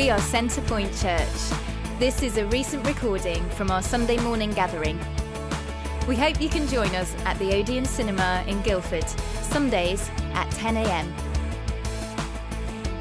[0.00, 1.58] We are Centrepoint Church.
[1.98, 4.98] This is a recent recording from our Sunday morning gathering.
[6.08, 9.06] We hope you can join us at the Odeon Cinema in Guildford,
[9.42, 11.06] Sundays at 10am.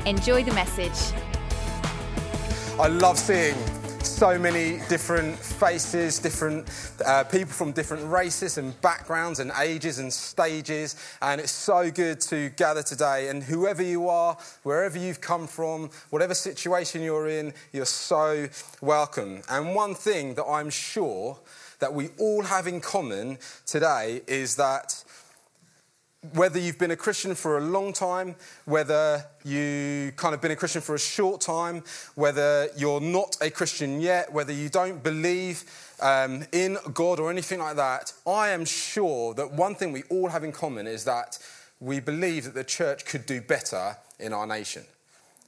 [0.05, 1.15] Enjoy the message.
[2.77, 3.55] I love seeing
[4.19, 6.69] so many different faces, different
[7.05, 10.97] uh, people from different races and backgrounds and ages and stages.
[11.21, 13.29] And it's so good to gather today.
[13.29, 18.49] And whoever you are, wherever you've come from, whatever situation you're in, you're so
[18.81, 19.41] welcome.
[19.49, 21.39] And one thing that I'm sure
[21.79, 25.01] that we all have in common today is that
[26.33, 30.55] whether you've been a Christian for a long time, whether you kind of been a
[30.55, 31.83] Christian for a short time,
[32.15, 35.63] whether you're not a Christian yet, whether you don't believe
[36.01, 40.27] um, in God or anything like that, I am sure that one thing we all
[40.29, 41.39] have in common is that
[41.79, 44.83] we believe that the church could do better in our nation.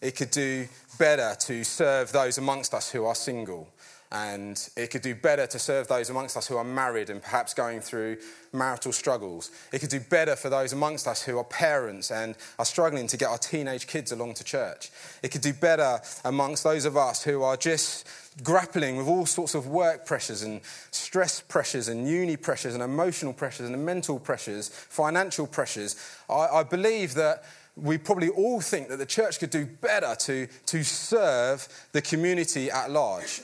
[0.02, 3.70] It could do better to serve those amongst us who are single
[4.12, 7.54] and it could do better to serve those amongst us who are married and perhaps
[7.54, 8.18] going through
[8.52, 9.52] marital struggles.
[9.72, 13.18] It could do better for those amongst us who are parents and are struggling to
[13.18, 14.92] get our teenage kids along to church.
[15.24, 18.06] It could do better amongst those of us who are just
[18.44, 23.34] grappling with all sorts of work pressures and stress pressures and uni pressures and emotional
[23.34, 25.96] pressures and mental pressures, financial pressures.
[26.30, 27.44] I, I believe that
[27.78, 32.70] we probably all think that the church could do better to, to serve the community
[32.70, 33.42] at large.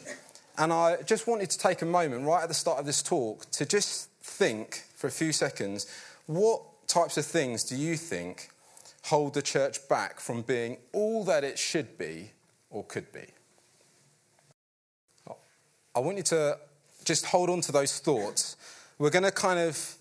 [0.57, 3.49] And I just wanted to take a moment right at the start of this talk
[3.51, 5.85] to just think for a few seconds
[6.25, 8.49] what types of things do you think
[9.03, 12.31] hold the church back from being all that it should be
[12.69, 13.25] or could be?
[15.95, 16.59] I want you to
[17.05, 18.55] just hold on to those thoughts.
[18.99, 19.95] We're going to kind of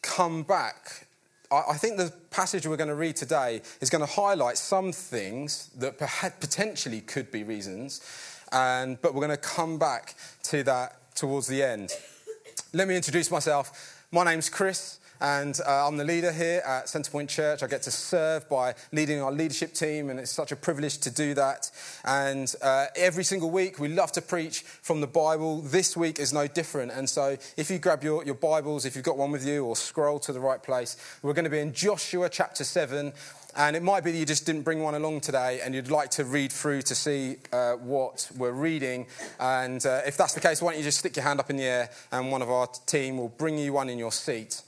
[0.00, 1.06] come back.
[1.52, 5.68] I think the passage we're going to read today is going to highlight some things
[5.76, 8.00] that potentially could be reasons
[8.54, 11.90] and, but we're going to come back to that towards the end.
[12.72, 14.06] Let me introduce myself.
[14.12, 17.64] My name's Chris, and uh, I'm the leader here at Centrepoint Church.
[17.64, 21.10] I get to serve by leading our leadership team, and it's such a privilege to
[21.10, 21.70] do that.
[22.04, 25.60] And uh, every single week, we love to preach from the Bible.
[25.60, 26.92] This week is no different.
[26.92, 29.74] And so, if you grab your, your Bibles, if you've got one with you, or
[29.74, 33.12] scroll to the right place, we're going to be in Joshua chapter 7.
[33.56, 36.10] And it might be that you just didn't bring one along today and you'd like
[36.12, 39.06] to read through to see uh, what we're reading.
[39.38, 41.56] And uh, if that's the case, why don't you just stick your hand up in
[41.56, 44.62] the air and one of our team will bring you one in your seat.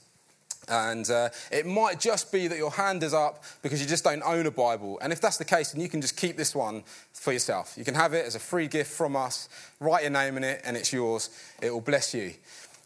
[0.69, 4.21] And uh, it might just be that your hand is up because you just don't
[4.23, 4.99] own a Bible.
[5.01, 6.83] And if that's the case, then you can just keep this one
[7.13, 7.73] for yourself.
[7.77, 9.47] You can have it as a free gift from us,
[9.79, 11.29] write your name in it, and it's yours.
[11.61, 12.33] It will bless you.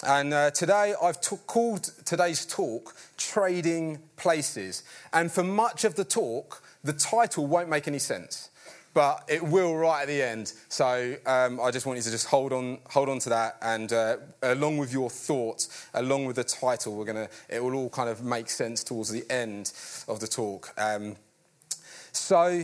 [0.03, 4.84] And uh, today I've t- called today's talk Trading Places.
[5.13, 8.50] And for much of the talk, the title won't make any sense,
[8.95, 10.53] but it will right at the end.
[10.69, 13.57] So um, I just want you to just hold on, hold on to that.
[13.62, 17.89] And uh, along with your thoughts, along with the title, we're gonna, it will all
[17.89, 19.72] kind of make sense towards the end
[20.07, 20.73] of the talk.
[20.79, 21.16] Um,
[22.12, 22.63] so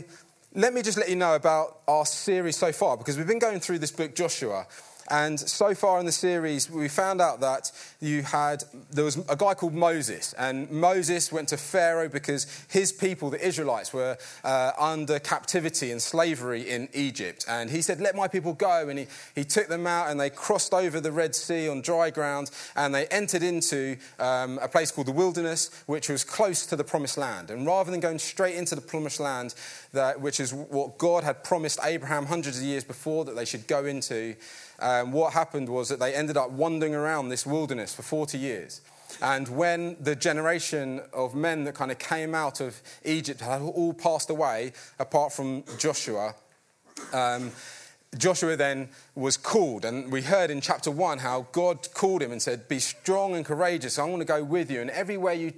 [0.56, 3.60] let me just let you know about our series so far, because we've been going
[3.60, 4.66] through this book, Joshua.
[5.10, 9.36] And so far in the series, we found out that you had, there was a
[9.36, 10.34] guy called Moses.
[10.34, 16.02] And Moses went to Pharaoh because his people, the Israelites, were uh, under captivity and
[16.02, 17.46] slavery in Egypt.
[17.48, 18.90] And he said, Let my people go.
[18.90, 22.10] And he, he took them out and they crossed over the Red Sea on dry
[22.10, 26.76] ground and they entered into um, a place called the wilderness, which was close to
[26.76, 27.50] the promised land.
[27.50, 29.56] And rather than going straight into the promised land,
[29.94, 33.68] that, which is what God had promised Abraham hundreds of years before that they should
[33.68, 34.36] go into,
[34.80, 38.82] um, what happened was that they ended up wandering around this wilderness for 40 years.
[39.22, 43.94] And when the generation of men that kind of came out of Egypt had all
[43.94, 46.36] passed away, apart from Joshua,
[47.14, 47.52] um,
[48.18, 52.42] Joshua then was called, and we heard in chapter one how God called him and
[52.42, 54.00] said, Be strong and courageous.
[54.00, 55.54] I want to go with you, and everywhere you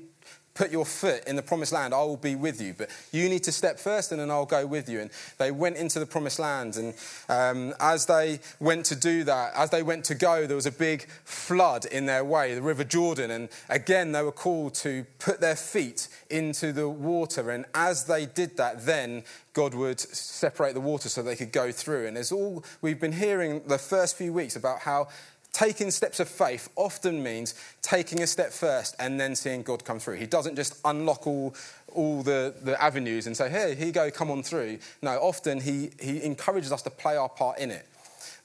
[0.53, 2.73] put your foot in the promised land, I will be with you.
[2.77, 4.99] But you need to step first, and then I'll go with you.
[4.99, 6.75] And they went into the promised land.
[6.75, 6.93] And
[7.29, 10.71] um, as they went to do that, as they went to go, there was a
[10.71, 13.31] big flood in their way, the River Jordan.
[13.31, 17.51] And again, they were called to put their feet into the water.
[17.51, 19.23] And as they did that, then
[19.53, 22.07] God would separate the water so they could go through.
[22.07, 25.07] And as all we've been hearing the first few weeks about how
[25.53, 29.99] taking steps of faith often means taking a step first and then seeing God come
[29.99, 30.15] through.
[30.15, 31.55] He doesn't just unlock all,
[31.93, 34.79] all the, the avenues and say, hey, here you go, come on through.
[35.01, 37.85] No, often he, he encourages us to play our part in it.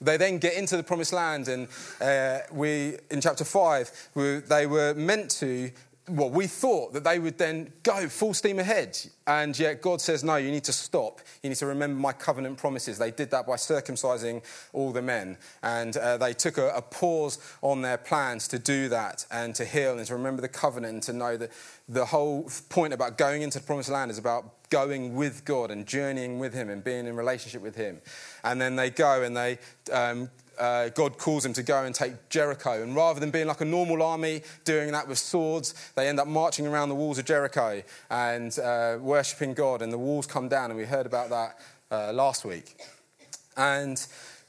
[0.00, 1.68] They then get into the promised land, and
[2.00, 5.70] uh, we, in chapter 5, we, they were meant to
[6.08, 8.98] well, we thought that they would then go full steam ahead.
[9.26, 11.22] And yet God says, no, you need to stop.
[11.42, 12.98] You need to remember my covenant promises.
[12.98, 14.42] They did that by circumcising
[14.74, 15.38] all the men.
[15.62, 19.64] And uh, they took a, a, pause on their plans to do that and to
[19.64, 21.50] heal and to remember the covenant and to know that
[21.88, 25.86] the whole point about going into the promised land is about going with God and
[25.86, 28.02] journeying with Him and being in relationship with Him.
[28.42, 29.58] And then they go and they
[29.90, 30.28] um,
[30.58, 32.82] uh, God calls them to go and take Jericho.
[32.82, 36.28] And rather than being like a normal army doing that with swords, they end up
[36.28, 39.82] marching around the walls of Jericho and uh, worshipping God.
[39.82, 41.58] And the walls come down, and we heard about that
[41.90, 42.76] uh, last week.
[43.56, 44.04] And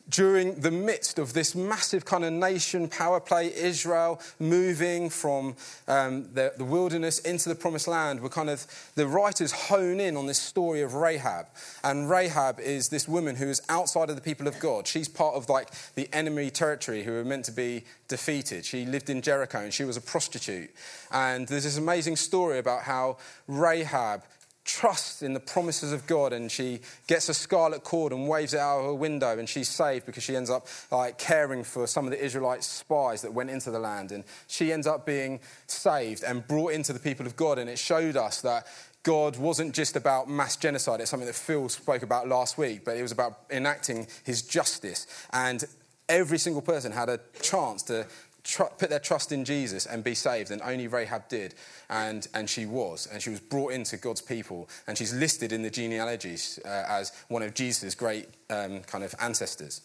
[0.10, 5.56] during the midst of this massive kind of nation power play, Israel moving from
[5.88, 8.66] um, the, the, wilderness into the promised land, we're kind of,
[8.96, 11.48] the writers hone in on this story of Rahab.
[11.84, 14.88] And Rahab is this woman who is outside of the people of God.
[14.88, 18.66] She's part of like the enemy territory who are meant to be defeated.
[18.66, 20.70] She lived in Jericho and she was a prostitute.
[21.12, 23.18] And there's this amazing story about how
[23.48, 24.24] Rahab
[24.66, 28.60] trusts in the promises of God and she gets a scarlet cord and waves it
[28.60, 32.06] out of her window and she's saved because she ends up like caring for some
[32.06, 36.24] of the Israelite spies that went into the land and she ends up being saved
[36.24, 38.66] and brought into the people of God and it showed us that
[39.04, 41.00] God wasn't just about mass genocide.
[41.00, 45.06] It's something that Phil spoke about last week, but it was about enacting his justice.
[45.32, 45.64] And
[46.10, 48.08] every single person had a chance to
[48.46, 51.56] tr- put their trust in Jesus and be saved, and only Rahab did
[51.90, 53.08] and, and she was.
[53.12, 54.70] And she was brought into God's people.
[54.88, 59.14] And she's listed in the genealogies uh, as one of Jesus' great um, kind of
[59.20, 59.82] ancestors.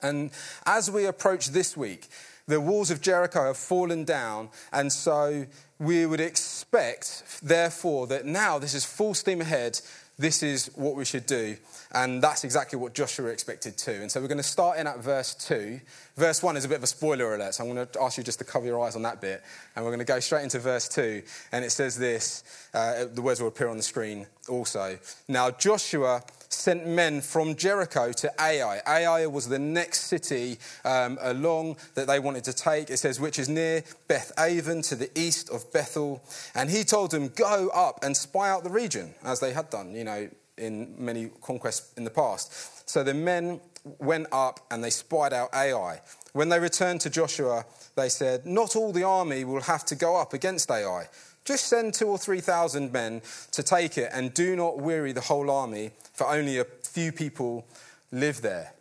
[0.00, 0.30] And
[0.64, 2.08] as we approach this week,
[2.48, 5.46] the walls of Jericho have fallen down, and so
[5.78, 9.80] we would expect, therefore, that now this is full steam ahead.
[10.18, 11.56] This is what we should do.
[11.94, 13.92] And that's exactly what Joshua expected too.
[13.92, 15.80] And so we're going to start in at verse 2.
[16.16, 18.24] Verse 1 is a bit of a spoiler alert, so I'm going to ask you
[18.24, 19.42] just to cover your eyes on that bit.
[19.76, 21.22] And we're going to go straight into verse 2.
[21.52, 24.98] And it says this uh, the words will appear on the screen also.
[25.28, 28.80] Now, Joshua sent men from Jericho to Ai.
[28.86, 32.90] Ai was the next city um, along that they wanted to take.
[32.90, 36.22] It says, which is near Beth Aven to the east of Bethel.
[36.54, 39.94] And he told them, Go up and spy out the region, as they had done.
[39.94, 40.28] You know,
[40.62, 42.88] in many conquests in the past.
[42.88, 43.60] So the men
[43.98, 46.00] went up and they spied out Ai.
[46.32, 47.64] When they returned to Joshua,
[47.96, 51.08] they said, Not all the army will have to go up against Ai.
[51.44, 53.20] Just send two or three thousand men
[53.50, 57.66] to take it, and do not weary the whole army, for only a few people
[58.12, 58.74] live there.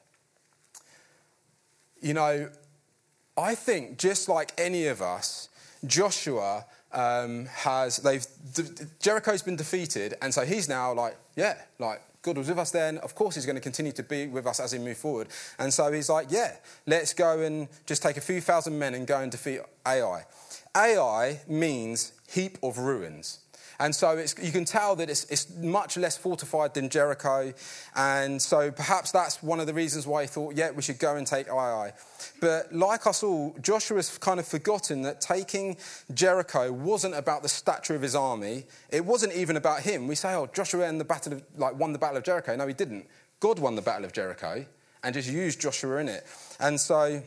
[2.02, 2.50] You know,
[3.36, 5.50] I think just like any of us,
[5.86, 8.26] Joshua um, has they've
[9.00, 12.98] Jericho's been defeated, and so he's now like, yeah, like God was with us then.
[13.00, 15.28] Of course, He's going to continue to be with us as we move forward.
[15.58, 16.56] And so He's like, yeah,
[16.86, 20.26] let's go and just take a few thousand men and go and defeat Ai.
[20.76, 23.40] Ai means heap of ruins.
[23.82, 27.52] And so you can tell that it's, it's, much less fortified than Jericho.
[27.96, 31.16] And so perhaps that's one of the reasons why he thought, yeah, we should go
[31.16, 31.94] and take Ai.
[32.40, 35.78] But like us all, Joshua's kind of forgotten that taking
[36.14, 38.66] Jericho wasn't about the stature of his army.
[38.92, 40.08] It wasn't even about him.
[40.08, 42.56] We say, oh, Joshua and the battle of, like, won the battle of Jericho.
[42.56, 43.08] No, he didn't.
[43.40, 44.64] God won the battle of Jericho
[45.04, 46.28] and just used Joshua in it.
[46.60, 47.24] And so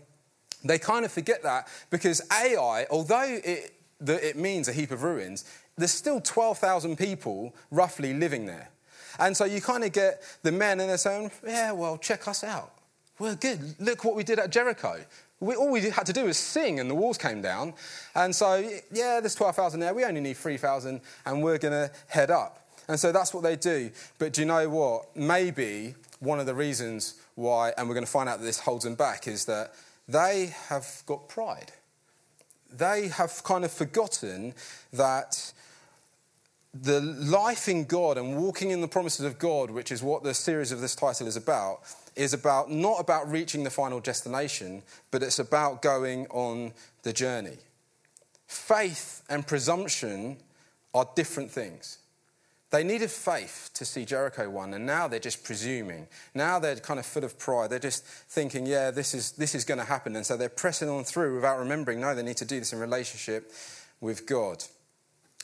[0.63, 3.73] they kind of forget that because Ai, although it,
[4.07, 5.45] it means a heap of ruins,
[5.77, 8.71] there's still 12,000 people roughly living there.
[9.19, 12.43] And so you kind of get the men and they're saying, yeah, well, check us
[12.43, 12.73] out.
[13.19, 13.77] We're good.
[13.81, 15.05] Look what we did at Jericho.
[15.41, 17.75] We, all we had to do was sing and the walls came down.
[18.15, 18.57] And so,
[18.93, 19.95] yeah, there's 12,000 there.
[19.95, 22.67] We only need 3,000 and we're going to head up.
[22.89, 23.91] And so that's what they do.
[24.19, 25.17] But do you know what?
[25.17, 28.85] Maybe one of the reasons why, and we're going to find out that this holds
[28.85, 29.75] them back, is that
[30.09, 31.73] they have got pride.
[32.73, 34.55] They have kind of forgotten
[34.93, 35.53] that
[36.75, 40.35] the life in God and walking in the promises of God, which is what the
[40.35, 41.81] series of this title is about,
[42.17, 47.59] is about not about reaching the final destination, but it's about going on the journey.
[48.47, 50.37] Faith and presumption
[50.93, 51.99] are different things.
[52.71, 56.09] They needed faith to see Jericho won, and now they're just presuming.
[56.35, 57.71] Now they're kind of full of pride.
[57.71, 60.17] They're just thinking, yeah, this is, this is going to happen.
[60.17, 62.81] And so they're pressing on through without remembering, no, they need to do this in
[62.81, 63.53] relationship
[64.01, 64.65] with God.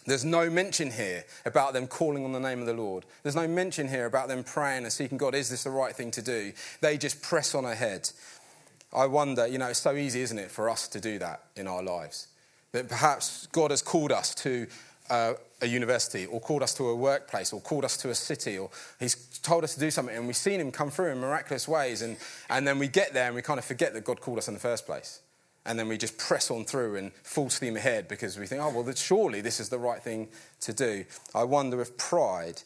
[0.07, 3.05] There's no mention here about them calling on the name of the Lord.
[3.23, 6.11] There's no mention here about them praying and seeking God, is this the right thing
[6.13, 6.53] to do?
[6.81, 8.11] They just press on ahead.
[8.93, 11.69] I wonder, you know, it's so easy, isn't it, for us to do that in
[11.69, 12.29] our lives?
[12.73, 14.67] That perhaps God has called us to
[15.11, 18.57] uh, a university or called us to a workplace or called us to a city
[18.57, 21.69] or he's told us to do something and we've seen him come through in miraculous
[21.69, 22.17] ways and,
[22.49, 24.55] and then we get there and we kind of forget that God called us in
[24.55, 25.21] the first place.
[25.67, 28.71] And then we just press on through and full steam ahead because we think, oh,
[28.71, 30.29] well, surely this is the right thing
[30.61, 31.05] to do.
[31.35, 32.63] I wonder if pride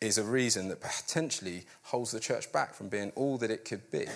[0.00, 3.90] is a reason that potentially holds the church back from being all that it could
[3.90, 4.06] be.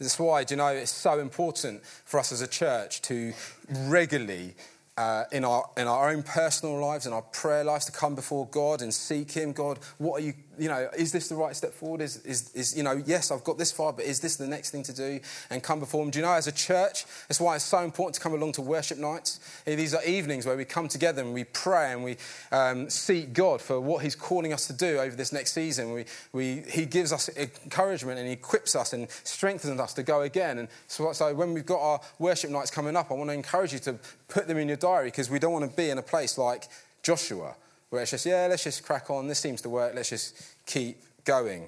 [0.00, 3.34] That's why, do you know, it's so important for us as a church to
[3.68, 4.54] regularly
[4.96, 8.46] uh, in, our, in our own personal lives, in our prayer lives, to come before
[8.48, 9.52] God and seek Him.
[9.52, 12.02] God, what are you, you know, is this the right step forward?
[12.02, 14.70] Is, is, is, you know, yes, I've got this far, but is this the next
[14.70, 15.18] thing to do?
[15.48, 16.10] And come before Him.
[16.10, 18.62] Do you know, as a church, that's why it's so important to come along to
[18.62, 19.40] worship nights.
[19.64, 22.18] These are evenings where we come together and we pray and we
[22.52, 25.92] um, seek God for what He's calling us to do over this next season.
[25.92, 30.58] We, we, he gives us encouragement and equips us and strengthens us to go again.
[30.58, 33.72] And so, so when we've got our worship nights coming up, I want to encourage
[33.72, 33.96] you to
[34.28, 36.68] put them in your diary because we don't want to be in a place like
[37.02, 37.54] Joshua
[37.90, 39.28] where it's just, yeah, let's just crack on.
[39.28, 39.94] This seems to work.
[39.94, 41.66] Let's just keep going.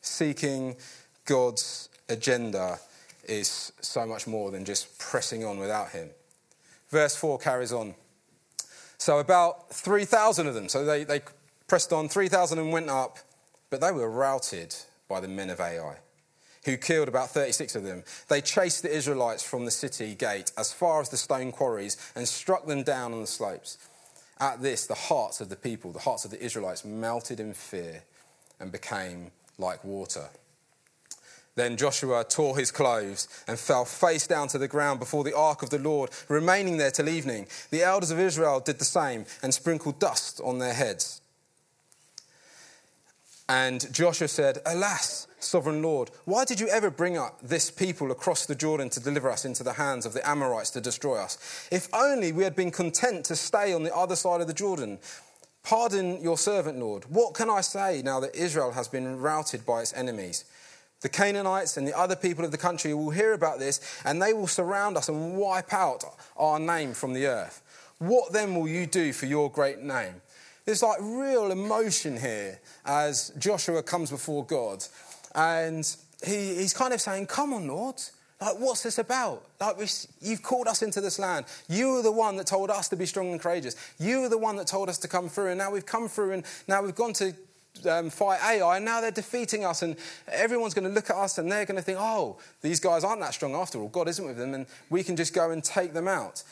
[0.00, 0.76] Seeking
[1.24, 2.78] God's agenda
[3.24, 6.08] is so much more than just pressing on without Him.
[6.88, 7.94] Verse 4 carries on.
[8.96, 11.20] So, about 3,000 of them, so they, they
[11.66, 13.18] pressed on, 3,000 and went up,
[13.70, 14.74] but they were routed
[15.08, 15.98] by the men of Ai
[16.64, 18.04] who killed about 36 of them.
[18.28, 22.28] They chased the Israelites from the city gate as far as the stone quarries and
[22.28, 23.78] struck them down on the slopes.
[24.40, 28.02] At this, the hearts of the people, the hearts of the Israelites, melted in fear
[28.60, 30.28] and became like water.
[31.56, 35.62] Then Joshua tore his clothes and fell face down to the ground before the ark
[35.62, 37.48] of the Lord, remaining there till evening.
[37.70, 41.20] The elders of Israel did the same and sprinkled dust on their heads.
[43.48, 48.44] And Joshua said, Alas, sovereign Lord, why did you ever bring up this people across
[48.44, 51.68] the Jordan to deliver us into the hands of the Amorites to destroy us?
[51.72, 54.98] If only we had been content to stay on the other side of the Jordan.
[55.62, 57.04] Pardon your servant, Lord.
[57.08, 60.44] What can I say now that Israel has been routed by its enemies?
[61.00, 64.32] The Canaanites and the other people of the country will hear about this, and they
[64.32, 66.04] will surround us and wipe out
[66.36, 67.62] our name from the earth.
[67.98, 70.20] What then will you do for your great name?
[70.68, 74.84] There's like real emotion here as Joshua comes before God.
[75.34, 75.82] And
[76.22, 77.94] he, he's kind of saying, Come on, Lord.
[78.38, 79.46] Like, what's this about?
[79.58, 79.76] Like,
[80.20, 81.46] you've called us into this land.
[81.70, 83.76] You are the one that told us to be strong and courageous.
[83.98, 85.48] You are the one that told us to come through.
[85.48, 87.32] And now we've come through and now we've gone to
[87.88, 89.96] um, fight Ai, and now they're defeating us, and
[90.30, 93.20] everyone's going to look at us and they're going to think, oh, these guys aren't
[93.20, 93.88] that strong after all.
[93.88, 96.42] God isn't with them, and we can just go and take them out.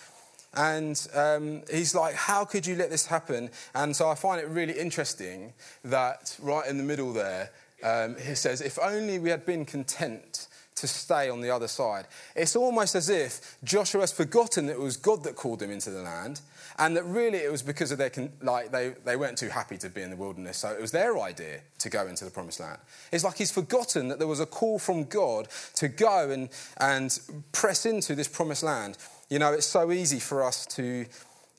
[0.56, 3.50] And um, he's like, How could you let this happen?
[3.74, 5.52] And so I find it really interesting
[5.84, 7.50] that right in the middle there,
[7.84, 12.06] um, he says, If only we had been content to stay on the other side.
[12.34, 15.90] It's almost as if Joshua has forgotten that it was God that called him into
[15.90, 16.42] the land,
[16.78, 18.10] and that really it was because of their,
[18.42, 21.18] like, they, they weren't too happy to be in the wilderness, so it was their
[21.18, 22.78] idea to go into the promised land.
[23.10, 27.18] It's like he's forgotten that there was a call from God to go and, and
[27.52, 28.98] press into this promised land.
[29.28, 31.06] You know, it's so easy for us to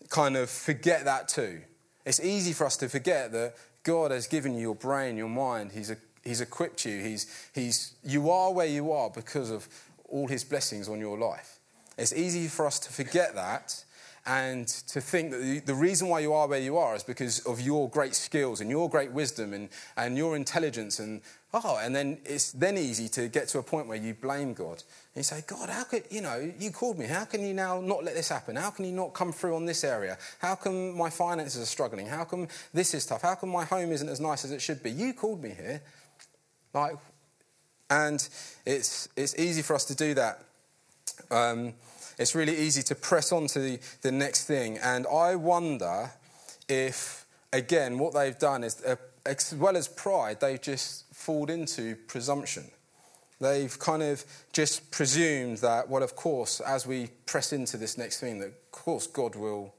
[0.09, 1.61] kind of forget that too.
[2.05, 5.71] It's easy for us to forget that God has given you your brain, your mind.
[5.73, 7.01] He's, a, he's equipped you.
[7.01, 9.67] He's, he's, you are where you are because of
[10.07, 11.59] all his blessings on your life.
[11.97, 13.83] It's easy for us to forget that
[14.27, 17.61] and to think that the reason why you are where you are is because of
[17.61, 21.21] your great skills and your great wisdom and, and your intelligence and
[21.53, 24.83] oh and then it's then easy to get to a point where you blame god.
[25.15, 27.05] And you say god how could you know you called me.
[27.05, 28.57] How can you now not let this happen?
[28.57, 30.17] How can you not come through on this area?
[30.39, 32.05] How come my finances are struggling?
[32.05, 33.21] How come this is tough?
[33.21, 34.91] How come my home isn't as nice as it should be?
[34.91, 35.81] You called me here.
[36.73, 36.97] Like
[37.89, 38.27] and
[38.65, 40.43] it's it's easy for us to do that.
[41.31, 41.73] Um,
[42.17, 44.77] it's really easy to press on to the, the next thing.
[44.79, 46.11] And I wonder
[46.67, 48.95] if, again, what they've done is, uh,
[49.25, 52.65] as well as pride, they've just fallen into presumption.
[53.39, 58.19] They've kind of just presumed that, well, of course, as we press into this next
[58.19, 59.75] thing, that of course God will,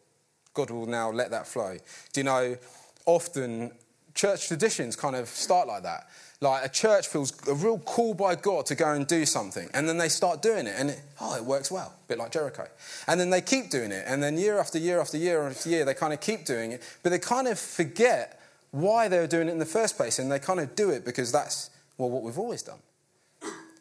[0.54, 1.76] God will now let that flow.
[2.12, 2.56] Do you know,
[3.04, 3.72] often
[4.18, 6.08] church traditions kind of start like that.
[6.40, 9.88] Like a church feels a real call by God to go and do something, and
[9.88, 12.66] then they start doing it, and it, oh, it works well, a bit like Jericho.
[13.06, 15.84] And then they keep doing it, and then year after year after year after year,
[15.84, 18.40] they kind of keep doing it, but they kind of forget
[18.72, 21.04] why they were doing it in the first place, and they kind of do it
[21.04, 22.78] because that's, well, what we've always done.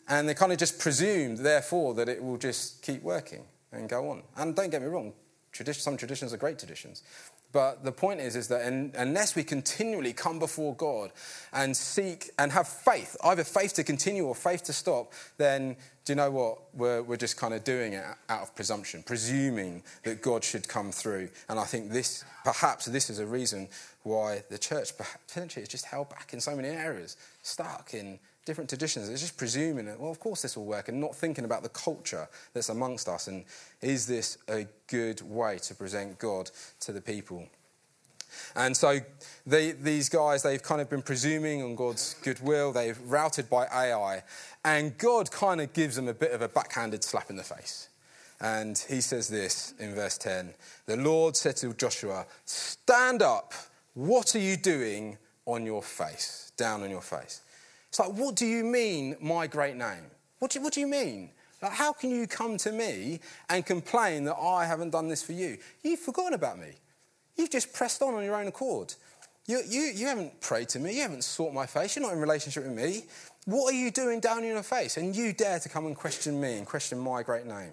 [0.08, 4.10] And they kind of just presume, therefore, that it will just keep working and go
[4.10, 4.22] on.
[4.38, 5.14] And don't get me wrong,
[5.52, 7.04] some traditions are great traditions.
[7.52, 11.12] But the point is, is that in, unless we continually come before God
[11.54, 16.14] and seek and have faith, either faith to continue or faith to stop, then do
[16.14, 16.60] you know what?
[16.74, 20.92] We're, we're just kind of doing it out of presumption, presuming that God should come
[20.92, 21.30] through.
[21.50, 23.70] And I think this, perhaps this is a reason
[24.04, 28.70] why the church potentially is just held back in so many areas, stuck in different
[28.70, 29.10] traditions.
[29.10, 31.70] It's just presuming that, well, of course this will work, and not thinking about the
[31.70, 33.28] culture that's amongst us.
[33.28, 33.44] And
[33.82, 36.50] is this a good way to present God
[36.80, 37.48] to the people?
[38.56, 39.00] And so
[39.46, 42.72] they, these guys, they've kind of been presuming on God's goodwill.
[42.72, 44.24] They've routed by Ai.
[44.64, 47.90] And God kind of gives them a bit of a backhanded slap in the face.
[48.40, 50.54] And he says this in verse 10
[50.86, 53.54] The Lord said to Joshua, Stand up.
[53.94, 56.52] What are you doing on your face?
[56.56, 57.42] Down on your face.
[57.90, 60.04] It's like, what do you mean, my great name?
[60.40, 61.32] What do you, what do you mean?
[61.62, 65.34] Like, how can you come to me and complain that I haven't done this for
[65.34, 65.58] you?
[65.84, 66.72] You've forgotten about me.
[67.36, 68.94] You've just pressed on on your own accord.
[69.48, 70.96] You, you, you haven't prayed to me.
[70.96, 71.96] You haven't sought my face.
[71.96, 73.06] You're not in relationship with me.
[73.46, 74.98] What are you doing down in your face?
[74.98, 77.72] And you dare to come and question me and question my great name.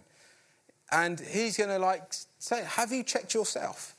[0.92, 2.02] And he's going to like
[2.38, 3.94] say, Have you checked yourself?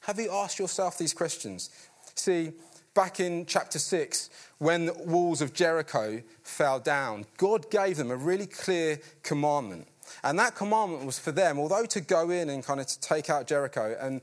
[0.00, 1.70] Have you asked yourself these questions?
[2.16, 2.52] See,
[2.94, 8.16] back in chapter 6, when the walls of Jericho fell down, God gave them a
[8.16, 9.88] really clear commandment.
[10.22, 13.30] And that commandment was for them, although to go in and kind of to take
[13.30, 14.20] out Jericho and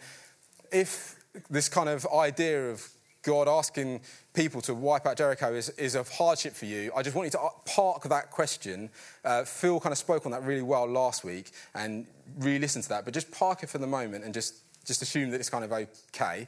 [0.71, 1.15] if
[1.49, 2.87] this kind of idea of
[3.23, 4.01] God asking
[4.33, 7.31] people to wipe out Jericho is, is of hardship for you, I just want you
[7.31, 8.89] to park that question.
[9.23, 12.05] Uh, Phil kind of spoke on that really well last week and
[12.39, 15.29] re listen to that, but just park it for the moment and just, just assume
[15.31, 16.47] that it's kind of okay.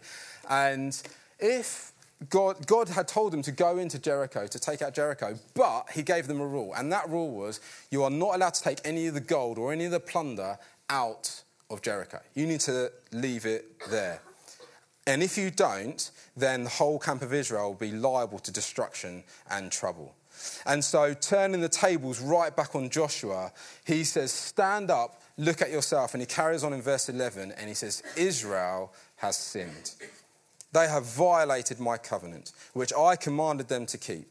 [0.49, 0.99] And
[1.39, 1.92] if
[2.29, 6.03] God, God had told them to go into Jericho, to take out Jericho, but he
[6.03, 6.73] gave them a rule.
[6.75, 7.59] And that rule was
[7.91, 10.57] you are not allowed to take any of the gold or any of the plunder
[10.89, 12.19] out of Jericho.
[12.33, 14.21] You need to leave it there.
[15.05, 19.23] And if you don't, then the whole camp of Israel will be liable to destruction
[19.49, 20.15] and trouble.
[20.65, 23.51] And so, turning the tables right back on Joshua,
[23.85, 26.13] he says, Stand up, look at yourself.
[26.13, 29.93] And he carries on in verse 11 and he says, Israel has sinned.
[30.73, 34.27] They have violated my covenant, which I commanded them to keep.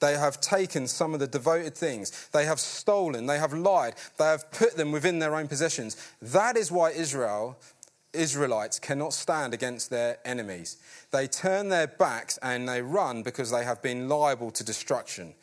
[0.00, 2.28] They have taken some of the devoted things.
[2.32, 3.26] They have stolen.
[3.26, 3.94] They have lied.
[4.18, 5.96] They have put them within their own possessions.
[6.20, 7.58] That is why Israel,
[8.12, 10.76] Israelites cannot stand against their enemies.
[11.12, 15.34] They turn their backs and they run because they have been liable to destruction.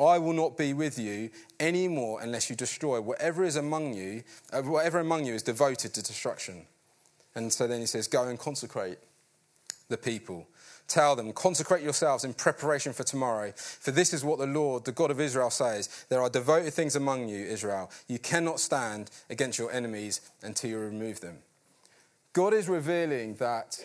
[0.00, 4.62] I will not be with you anymore unless you destroy whatever is among you, uh,
[4.62, 6.66] whatever among you is devoted to destruction.
[7.34, 8.98] And so then he says, Go and consecrate
[9.88, 10.46] the people.
[10.88, 13.52] Tell them, consecrate yourselves in preparation for tomorrow.
[13.56, 16.96] For this is what the Lord, the God of Israel, says There are devoted things
[16.96, 17.90] among you, Israel.
[18.08, 21.38] You cannot stand against your enemies until you remove them.
[22.32, 23.82] God is revealing that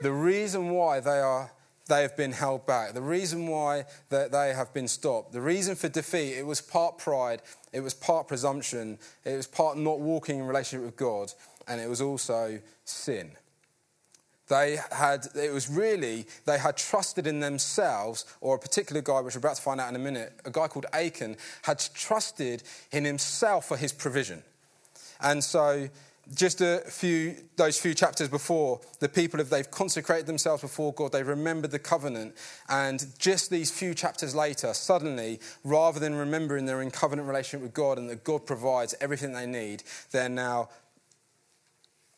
[0.00, 1.50] the reason why they are
[1.88, 2.92] they have been held back.
[2.92, 6.98] The reason why that they have been stopped, the reason for defeat, it was part
[6.98, 11.32] pride, it was part presumption, it was part not walking in relationship with God,
[11.66, 13.32] and it was also sin.
[14.48, 19.34] They had, it was really, they had trusted in themselves, or a particular guy, which
[19.34, 23.04] we're about to find out in a minute, a guy called Achan, had trusted in
[23.04, 24.42] himself for his provision.
[25.20, 25.88] And so,
[26.34, 31.12] just a few, those few chapters before, the people, if they've consecrated themselves before God,
[31.12, 32.34] they've remembered the covenant.
[32.68, 37.74] And just these few chapters later, suddenly, rather than remembering they're in covenant relationship with
[37.74, 40.68] God and that God provides everything they need, they're now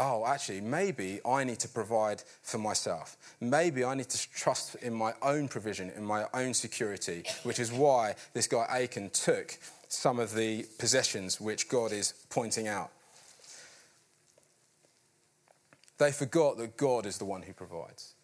[0.00, 3.16] oh, actually, maybe I need to provide for myself.
[3.40, 7.70] Maybe I need to trust in my own provision, in my own security, which is
[7.70, 9.58] why this guy Achan took
[9.88, 12.90] some of the possessions which God is pointing out.
[15.98, 18.14] They forgot that God is the one who provides.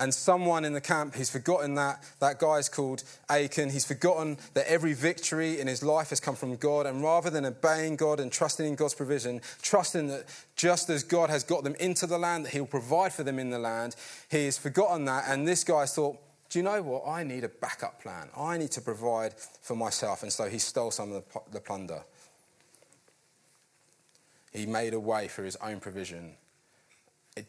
[0.00, 2.02] And someone in the camp, he's forgotten that.
[2.20, 3.68] That guy is called Achan.
[3.68, 6.86] He's forgotten that every victory in his life has come from God.
[6.86, 10.24] And rather than obeying God and trusting in God's provision, trusting that
[10.56, 13.50] just as God has got them into the land, that he'll provide for them in
[13.50, 13.94] the land,
[14.30, 15.24] he has forgotten that.
[15.28, 16.16] And this guy thought,
[16.48, 17.06] do you know what?
[17.06, 18.30] I need a backup plan.
[18.34, 20.22] I need to provide for myself.
[20.22, 22.04] And so he stole some of the, the plunder.
[24.50, 26.36] He made a way for his own provision,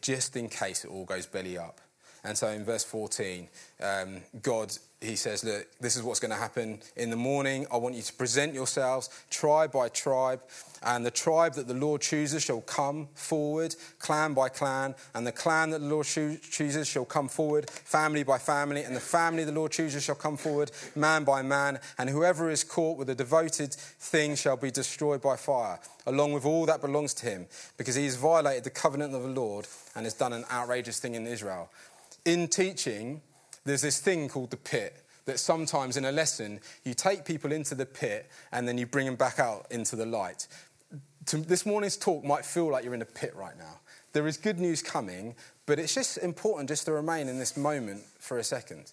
[0.02, 1.80] just in case it all goes belly up.
[2.24, 3.48] And so in verse 14,
[3.82, 7.66] um, God, he says, Look, this is what's going to happen in the morning.
[7.72, 10.40] I want you to present yourselves tribe by tribe.
[10.84, 14.94] And the tribe that the Lord chooses shall come forward, clan by clan.
[15.14, 18.84] And the clan that the Lord chooses shall come forward, family by family.
[18.84, 21.80] And the family the Lord chooses shall come forward, man by man.
[21.98, 26.44] And whoever is caught with a devoted thing shall be destroyed by fire, along with
[26.44, 30.04] all that belongs to him, because he has violated the covenant of the Lord and
[30.06, 31.68] has done an outrageous thing in Israel
[32.24, 33.20] in teaching,
[33.64, 37.74] there's this thing called the pit that sometimes in a lesson you take people into
[37.74, 40.48] the pit and then you bring them back out into the light.
[41.30, 43.80] This morning's talk might feel like you're in a pit right now.
[44.12, 45.34] There is good news coming,
[45.66, 48.92] but it's just important just to remain in this moment for a second.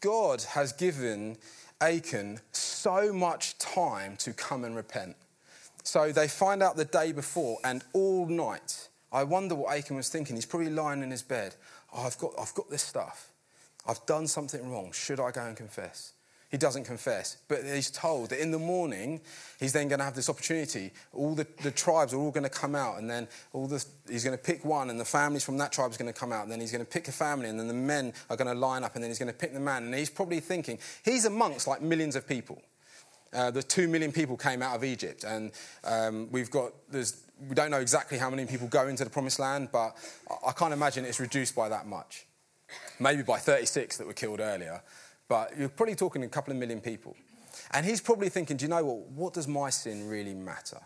[0.00, 1.36] God has given
[1.80, 5.16] Achan so much time to come and repent.
[5.82, 10.10] So they find out the day before, and all night, I wonder what Achan was
[10.10, 10.36] thinking.
[10.36, 11.54] He's probably lying in his bed.
[11.94, 13.30] Oh, I've got, I've got this stuff.
[13.88, 14.92] I've done something wrong.
[14.92, 16.12] Should I go and confess?
[16.50, 19.22] He doesn't confess, but he's told that in the morning
[19.58, 20.92] he's then going to have this opportunity.
[21.14, 24.22] All the, the tribes are all going to come out, and then all the, he's
[24.22, 26.42] going to pick one, and the families from that tribe is going to come out.
[26.42, 28.54] And then he's going to pick a family, and then the men are going to
[28.54, 29.84] line up, and then he's going to pick the man.
[29.84, 32.60] And he's probably thinking he's amongst like millions of people.
[33.32, 35.52] Uh, the two million people came out of Egypt, and
[35.84, 39.38] um, we've got there's we don't know exactly how many people go into the promised
[39.38, 39.96] land, but
[40.46, 42.26] I, can't imagine it's reduced by that much.
[42.98, 44.82] Maybe by 36 that were killed earlier
[45.28, 47.16] but you're probably talking a couple of million people.
[47.72, 49.08] And he's probably thinking, do you know what?
[49.08, 50.78] What does my sin really matter?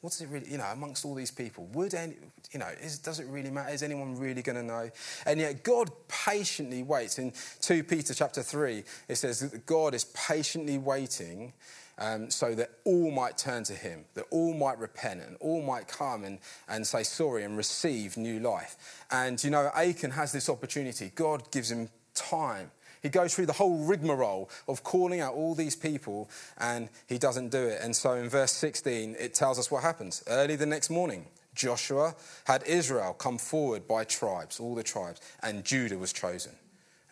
[0.00, 1.68] What does it really, you know, amongst all these people?
[1.72, 2.14] Would any,
[2.52, 3.74] you know, is, does it really matter?
[3.74, 4.90] Is anyone really going to know?
[5.26, 7.18] And yet God patiently waits.
[7.18, 11.52] In 2 Peter chapter 3, it says that God is patiently waiting
[11.98, 15.88] um, so that all might turn to him, that all might repent and all might
[15.88, 18.76] come and, and say sorry and receive new life.
[19.10, 21.12] And, you know, Achan has this opportunity.
[21.14, 22.70] God gives him time
[23.02, 27.50] he goes through the whole rigmarole of calling out all these people and he doesn't
[27.50, 27.80] do it.
[27.82, 30.22] And so in verse 16, it tells us what happens.
[30.26, 35.64] Early the next morning, Joshua had Israel come forward by tribes, all the tribes, and
[35.64, 36.52] Judah was chosen.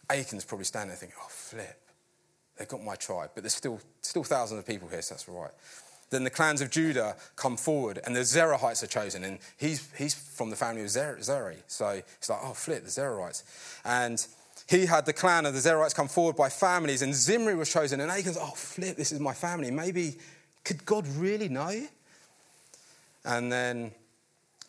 [0.09, 1.81] Achan's probably standing there thinking, oh, flip,
[2.57, 5.42] they've got my tribe, but there's still, still thousands of people here, so that's all
[5.42, 5.53] right.
[6.11, 10.14] Then the clans of Judah come forward, and the Zerahites are chosen, and he's, he's
[10.14, 11.57] from the family of Zer- Zeri.
[11.66, 13.42] So he's like, oh, flip, the Zerahites.
[13.85, 14.25] And
[14.69, 18.01] he had the clan of the Zerahites come forward by families, and Zimri was chosen.
[18.01, 19.71] And Achan's, oh, flip, this is my family.
[19.73, 20.16] Maybe,
[20.64, 21.87] could God really know?
[23.25, 23.90] And then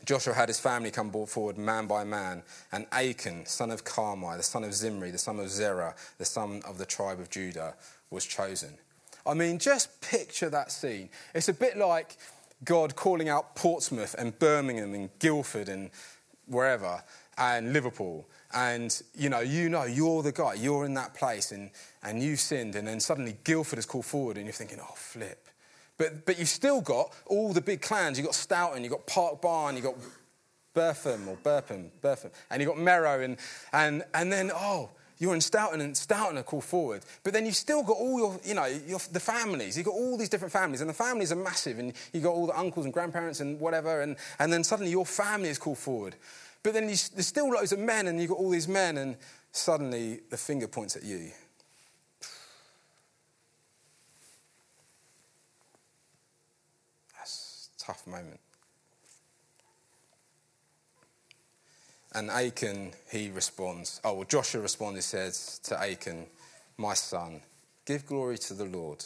[0.05, 4.37] Joshua had his family come brought forward man by man, and Achan, son of Carmi,
[4.37, 7.75] the son of Zimri, the son of Zerah, the son of the tribe of Judah,
[8.09, 8.77] was chosen.
[9.25, 11.09] I mean, just picture that scene.
[11.33, 12.17] It's a bit like
[12.63, 15.89] God calling out Portsmouth and Birmingham and Guildford and
[16.45, 17.03] wherever,
[17.37, 21.69] and Liverpool and you know, you know, you're the guy, you're in that place, and,
[22.03, 25.47] and you sinned, and then suddenly Guildford is called forward, and you're thinking, oh, flip.
[25.97, 28.17] But, but you've still got all the big clans.
[28.17, 29.95] You've got Stoughton, you've got Park Barn, you've got
[30.73, 33.37] Burpham or Burpham, Burpham, and you've got Merrow, and,
[33.73, 37.01] and, and then, oh, you're in Stoughton, and Stoughton are called forward.
[37.23, 39.75] But then you've still got all your, you know, your, the families.
[39.75, 42.45] You've got all these different families, and the families are massive, and you've got all
[42.45, 46.15] the uncles and grandparents and whatever, and, and then suddenly your family is called forward.
[46.61, 49.17] But then you, there's still loads of men, and you've got all these men, and
[49.51, 51.31] suddenly the finger points at you.
[57.17, 58.39] That's a tough moment.
[62.13, 64.01] And Achan, he responds.
[64.03, 66.25] Oh, well, Joshua responds, he says to Achan,
[66.77, 67.41] My son,
[67.85, 69.05] give glory to the Lord,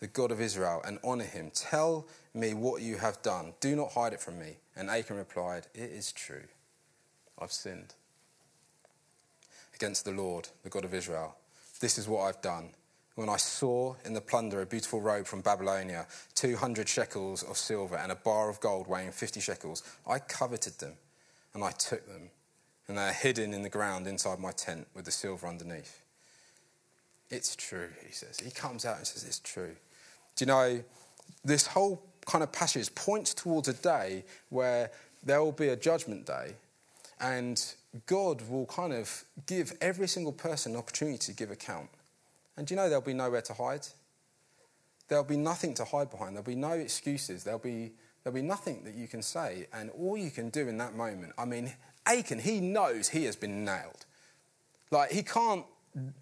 [0.00, 1.50] the God of Israel, and honor him.
[1.54, 3.52] Tell me what you have done.
[3.60, 4.56] Do not hide it from me.
[4.74, 6.44] And Achan replied, It is true.
[7.38, 7.94] I've sinned
[9.74, 11.36] against the Lord, the God of Israel.
[11.80, 12.70] This is what I've done.
[13.20, 16.06] When I saw in the plunder a beautiful robe from Babylonia,
[16.36, 20.94] 200 shekels of silver, and a bar of gold weighing 50 shekels, I coveted them
[21.52, 22.30] and I took them,
[22.88, 26.00] and they are hidden in the ground inside my tent with the silver underneath.
[27.28, 28.40] It's true, he says.
[28.40, 29.76] He comes out and says, It's true.
[30.36, 30.82] Do you know,
[31.44, 36.24] this whole kind of passage points towards a day where there will be a judgment
[36.24, 36.54] day
[37.20, 37.62] and
[38.06, 41.90] God will kind of give every single person an opportunity to give account.
[42.60, 43.86] And do you know there'll be nowhere to hide?
[45.08, 46.36] There'll be nothing to hide behind.
[46.36, 47.42] There'll be no excuses.
[47.42, 47.92] There'll be,
[48.22, 49.66] there'll be nothing that you can say.
[49.72, 51.72] And all you can do in that moment, I mean,
[52.04, 54.04] Achan, he knows he has been nailed.
[54.90, 55.64] Like, he can't,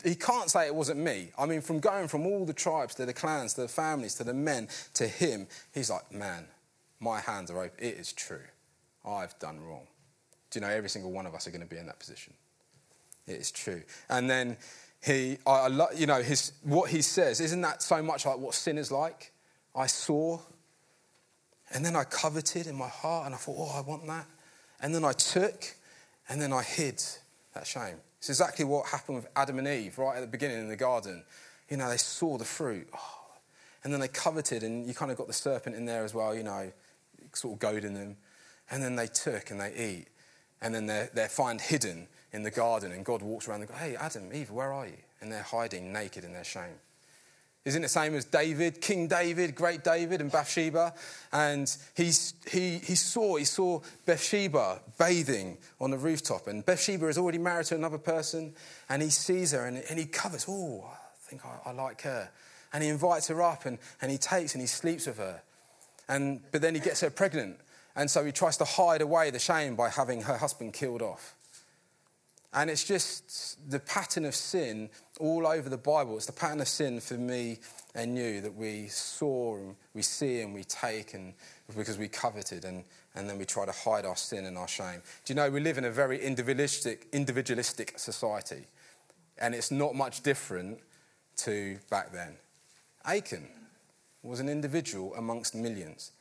[0.05, 1.33] he can't say it wasn't me.
[1.37, 4.23] I mean, from going from all the tribes to the clans to the families to
[4.23, 6.47] the men to him, he's like, man,
[7.01, 7.85] my hands are open.
[7.85, 8.47] It is true.
[9.05, 9.89] I've done wrong.
[10.53, 12.33] Do you know, every single one of us are going to be in that position.
[13.27, 13.83] It is true.
[14.09, 14.57] And then
[15.05, 18.79] he, I, you know, his, what he says, isn't that so much like what sin
[18.79, 19.33] is like?
[19.75, 20.41] I saw,
[21.73, 24.27] and then I coveted in my heart, and I thought, oh, I want that.
[24.81, 25.75] And then I took,
[26.29, 27.03] and then I hid
[27.55, 27.97] that shame.
[28.19, 31.23] It's exactly what happened with Adam and Eve right at the beginning in the garden.
[31.69, 33.27] You know, they saw the fruit, oh,
[33.85, 36.35] and then they coveted, and you kind of got the serpent in there as well,
[36.35, 36.73] you know,
[37.33, 38.17] sort of goading them.
[38.71, 40.09] And then they took and they eat
[40.61, 43.97] and then they're, they're hidden in the garden, and God walks around and goes, Hey,
[43.97, 44.97] Adam, Eve, where are you?
[45.21, 46.79] And they're hiding naked in their shame.
[47.65, 50.95] Isn't it the same as David, King David, great David, and Bathsheba?
[51.33, 57.19] And he's, he, he saw he saw Bathsheba bathing on the rooftop, and Bathsheba is
[57.19, 58.55] already married to another person,
[58.89, 60.47] and he sees her and, and he covers.
[60.49, 60.97] Oh, I
[61.29, 62.31] think I, I like her,
[62.73, 65.43] and he invites her up, and, and he takes and he sleeps with her,
[66.09, 67.59] and but then he gets her pregnant,
[67.95, 71.35] and so he tries to hide away the shame by having her husband killed off.
[72.55, 74.89] And it's just the pattern of sin
[75.21, 76.17] all over the Bible.
[76.17, 77.59] It's the pattern of sin for me
[77.95, 81.35] and you that we saw and we see and we take and
[81.77, 82.85] because we coveted and,
[83.15, 85.03] and then we try to hide our sin and our shame.
[85.25, 88.67] Do you know we live in a very individualistic, individualistic society
[89.39, 90.81] and it's not much different
[91.39, 92.37] to back then.
[93.05, 93.49] Achan
[94.23, 96.13] was an individual amongst millions.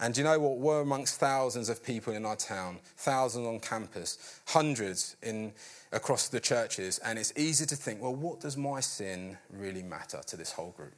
[0.00, 0.58] And you know what?
[0.58, 5.52] We're amongst thousands of people in our town, thousands on campus, hundreds in,
[5.92, 6.98] across the churches.
[6.98, 10.72] And it's easy to think, well, what does my sin really matter to this whole
[10.76, 10.96] group?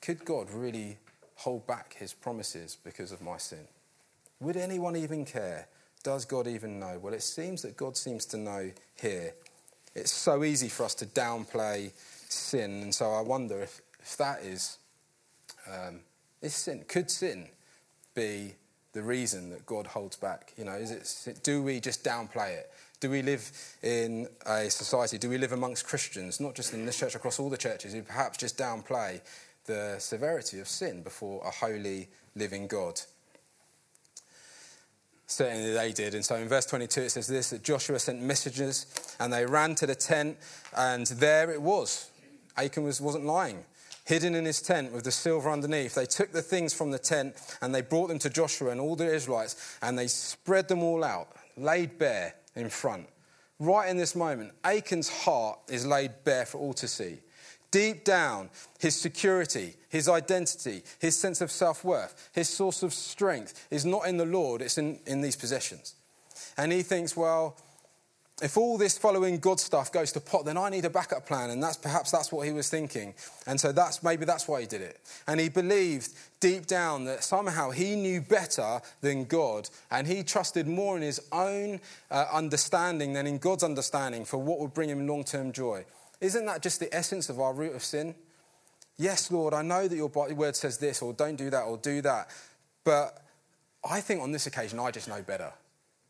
[0.00, 0.98] Could God really
[1.36, 3.66] hold back his promises because of my sin?
[4.40, 5.66] Would anyone even care?
[6.04, 7.00] Does God even know?
[7.02, 9.34] Well, it seems that God seems to know here.
[9.94, 11.90] It's so easy for us to downplay
[12.28, 12.82] sin.
[12.82, 14.78] And so I wonder if, if that is,
[15.66, 16.00] um,
[16.40, 16.84] is sin.
[16.86, 17.48] Could sin
[18.16, 18.54] be
[18.92, 20.52] the reason that God holds back?
[20.56, 22.72] You know, is it, do we just downplay it?
[22.98, 23.52] Do we live
[23.82, 27.50] in a society, do we live amongst Christians, not just in this church, across all
[27.50, 29.20] the churches, who perhaps just downplay
[29.66, 33.00] the severity of sin before a holy, living God?
[35.26, 36.14] Certainly they did.
[36.14, 38.86] And so in verse 22 it says this that Joshua sent messengers
[39.20, 40.38] and they ran to the tent,
[40.74, 42.10] and there it was.
[42.56, 43.62] Achan was, wasn't lying
[44.06, 45.94] hidden in his tent with the silver underneath.
[45.94, 48.96] They took the things from the tent and they brought them to Joshua and all
[48.96, 53.08] the Israelites and they spread them all out, laid bare in front.
[53.58, 57.18] Right in this moment, Achan's heart is laid bare for all to see.
[57.70, 63.66] Deep down, his security, his identity, his sense of self worth, his source of strength
[63.70, 65.94] is not in the Lord, it's in, in these possessions.
[66.56, 67.56] And he thinks, well,
[68.42, 71.48] if all this following God stuff goes to pot, then I need a backup plan.
[71.48, 73.14] And that's perhaps that's what he was thinking.
[73.46, 75.00] And so that's maybe that's why he did it.
[75.26, 79.70] And he believed deep down that somehow he knew better than God.
[79.90, 84.60] And he trusted more in his own uh, understanding than in God's understanding for what
[84.60, 85.86] would bring him long term joy.
[86.20, 88.14] Isn't that just the essence of our root of sin?
[88.98, 92.00] Yes, Lord, I know that your word says this, or don't do that, or do
[92.02, 92.28] that.
[92.84, 93.22] But
[93.88, 95.52] I think on this occasion, I just know better.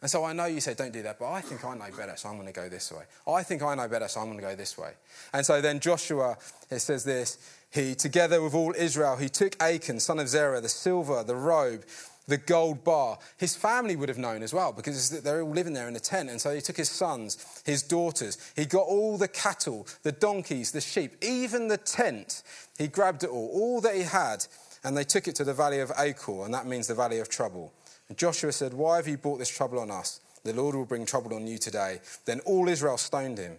[0.06, 2.12] And so I know you said don't do that, but I think I know better,
[2.14, 3.02] so I'm going to go this way.
[3.26, 4.92] I think I know better, so I'm going to go this way.
[5.32, 6.38] And so then Joshua,
[6.70, 7.38] it says this,
[7.72, 11.82] he, together with all Israel, he took Achan, son of Zerah, the silver, the robe,
[12.28, 13.18] the gold bar.
[13.36, 16.30] His family would have known as well because they're all living there in a tent.
[16.30, 18.38] And so he took his sons, his daughters.
[18.54, 22.44] He got all the cattle, the donkeys, the sheep, even the tent.
[22.78, 24.46] He grabbed it all, all that he had,
[24.84, 27.28] and they took it to the valley of Achor, and that means the valley of
[27.28, 27.72] trouble.
[28.14, 30.20] Joshua said, Why have you brought this trouble on us?
[30.44, 32.00] The Lord will bring trouble on you today.
[32.24, 33.58] Then all Israel stoned him.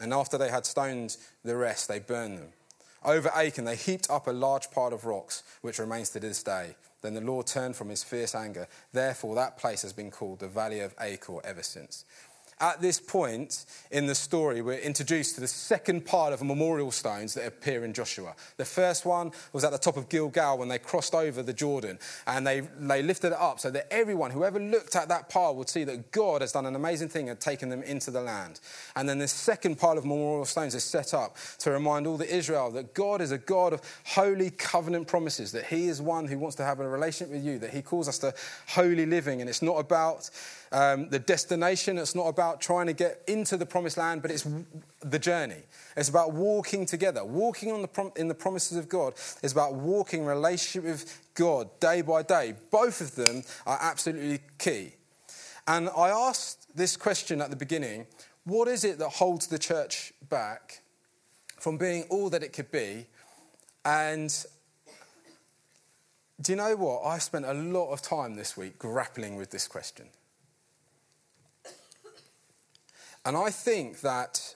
[0.00, 2.48] And after they had stoned the rest, they burned them.
[3.02, 6.74] Over Achan, they heaped up a large pile of rocks, which remains to this day.
[7.00, 8.66] Then the Lord turned from his fierce anger.
[8.92, 12.04] Therefore, that place has been called the Valley of Achor ever since.
[12.58, 17.34] At this point in the story, we're introduced to the second part of memorial stones
[17.34, 18.34] that appear in Joshua.
[18.56, 21.98] The first one was at the top of Gilgal when they crossed over the Jordan
[22.26, 25.68] and they, they lifted it up so that everyone, whoever looked at that pile, would
[25.68, 28.60] see that God has done an amazing thing and taken them into the land.
[28.94, 32.34] And then the second pile of memorial stones is set up to remind all the
[32.34, 36.38] Israel that God is a God of holy covenant promises, that He is one who
[36.38, 38.32] wants to have a relationship with you, that He calls us to
[38.68, 39.42] holy living.
[39.42, 40.30] And it's not about
[40.72, 41.98] um, the destination.
[41.98, 44.46] It's not about trying to get into the promised land, but it's
[45.00, 45.62] the journey.
[45.96, 47.24] It's about walking together.
[47.24, 52.02] Walking the prom- in the promises of God is about walking relationship with God day
[52.02, 52.54] by day.
[52.70, 54.92] Both of them are absolutely key.
[55.68, 58.06] And I asked this question at the beginning
[58.44, 60.82] what is it that holds the church back
[61.58, 63.06] from being all that it could be?
[63.84, 64.32] And
[66.40, 67.02] do you know what?
[67.02, 70.06] I've spent a lot of time this week grappling with this question.
[73.26, 74.54] And I think that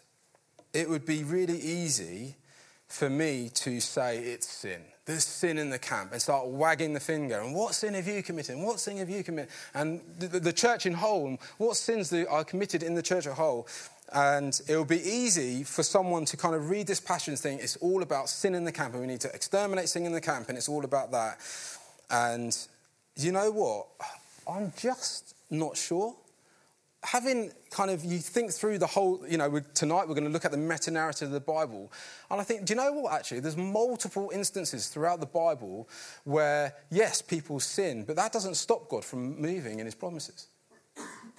[0.72, 2.36] it would be really easy
[2.86, 4.80] for me to say it's sin.
[5.06, 7.40] There's sin in the camp and start wagging the finger.
[7.40, 8.54] And what sin have you committed?
[8.54, 9.50] And what sin have you committed?
[9.74, 13.66] And the, the church in whole, what sins are committed in the church as whole?
[14.12, 17.58] And it would be easy for someone to kind of read this passion thing.
[17.58, 20.20] it's all about sin in the camp and we need to exterminate sin in the
[20.20, 21.38] camp and it's all about that.
[22.08, 22.56] And
[23.16, 23.88] you know what?
[24.48, 26.14] I'm just not sure.
[27.02, 30.30] Having kind of you think through the whole you know we tonight we're going to
[30.30, 31.90] look at the meta narrative of the bible
[32.30, 33.40] and i think do you know what actually?
[33.40, 35.88] There's multiple instances throughout the bible
[36.24, 40.48] where yes people sin but that doesn't stop god from moving in his promises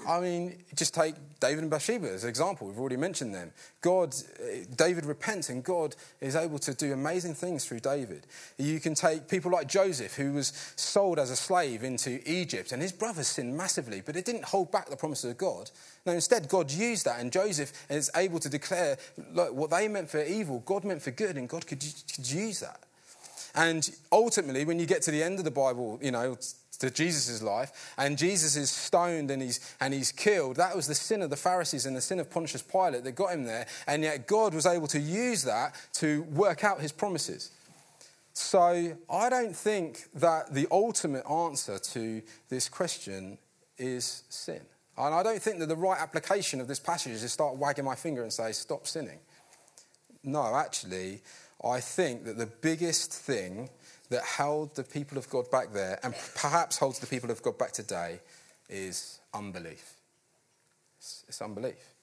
[0.08, 2.68] I mean, just take David and Bathsheba as an example.
[2.68, 3.52] We've already mentioned them.
[3.82, 8.26] God, eh, David repents, and God is able to do amazing things through David.
[8.58, 12.82] You can take people like Joseph, who was sold as a slave into Egypt, and
[12.82, 15.70] his brothers sinned massively, but it didn't hold back the promises of God.
[16.06, 18.98] No, instead, God used that, and Joseph is able to declare
[19.34, 21.84] look, what they meant for evil, God meant for good, and God could,
[22.16, 22.80] could use that.
[23.54, 26.38] And ultimately, when you get to the end of the Bible, you know,
[26.82, 30.58] to Jesus' life, and Jesus is stoned and he's, and he's killed.
[30.58, 33.32] That was the sin of the Pharisees and the sin of Pontius Pilate that got
[33.32, 37.52] him there, and yet God was able to use that to work out his promises.
[38.34, 43.38] So I don't think that the ultimate answer to this question
[43.78, 44.62] is sin.
[44.98, 47.86] And I don't think that the right application of this passage is to start wagging
[47.86, 49.20] my finger and say, stop sinning.
[50.24, 51.22] No, actually,
[51.64, 53.70] I think that the biggest thing
[54.12, 57.58] that held the people of God back there and perhaps holds the people of God
[57.58, 58.20] back today
[58.70, 59.96] is unbelief.
[61.00, 61.94] It's, it's unbelief.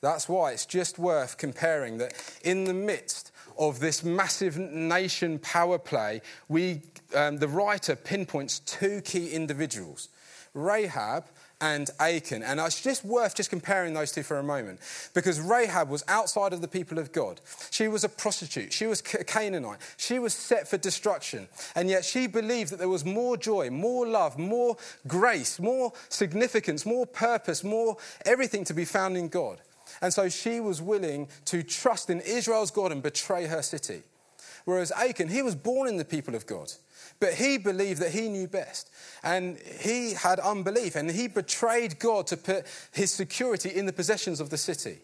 [0.00, 5.78] That's why it's just worth comparing that in the midst of this massive nation power
[5.78, 6.82] play, we,
[7.14, 10.08] um, the writer pinpoints two key individuals
[10.54, 11.24] Rahab
[11.62, 12.42] and Achan.
[12.42, 14.80] And it's just worth just comparing those two for a moment.
[15.14, 17.40] Because Rahab was outside of the people of God.
[17.70, 18.72] She was a prostitute.
[18.72, 19.78] She was a Canaanite.
[19.96, 21.48] She was set for destruction.
[21.76, 26.84] And yet she believed that there was more joy, more love, more grace, more significance,
[26.84, 27.96] more purpose, more
[28.26, 29.58] everything to be found in God.
[30.00, 34.02] And so she was willing to trust in Israel's God and betray her city.
[34.64, 36.72] Whereas Achan, he was born in the people of God.
[37.22, 38.90] But he believed that he knew best.
[39.22, 40.96] And he had unbelief.
[40.96, 44.98] And he betrayed God to put his security in the possessions of the city.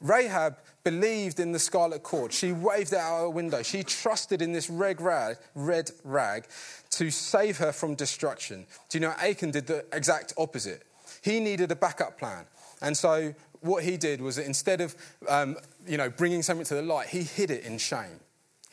[0.00, 2.32] Rahab believed in the scarlet cord.
[2.32, 3.62] She waved it out her window.
[3.62, 6.46] She trusted in this red rag, red rag
[6.92, 8.64] to save her from destruction.
[8.88, 10.84] Do you know, Achan did the exact opposite.
[11.20, 12.46] He needed a backup plan.
[12.80, 14.96] And so what he did was that instead of
[15.28, 18.20] um, you know, bringing something to the light, he hid it in shame.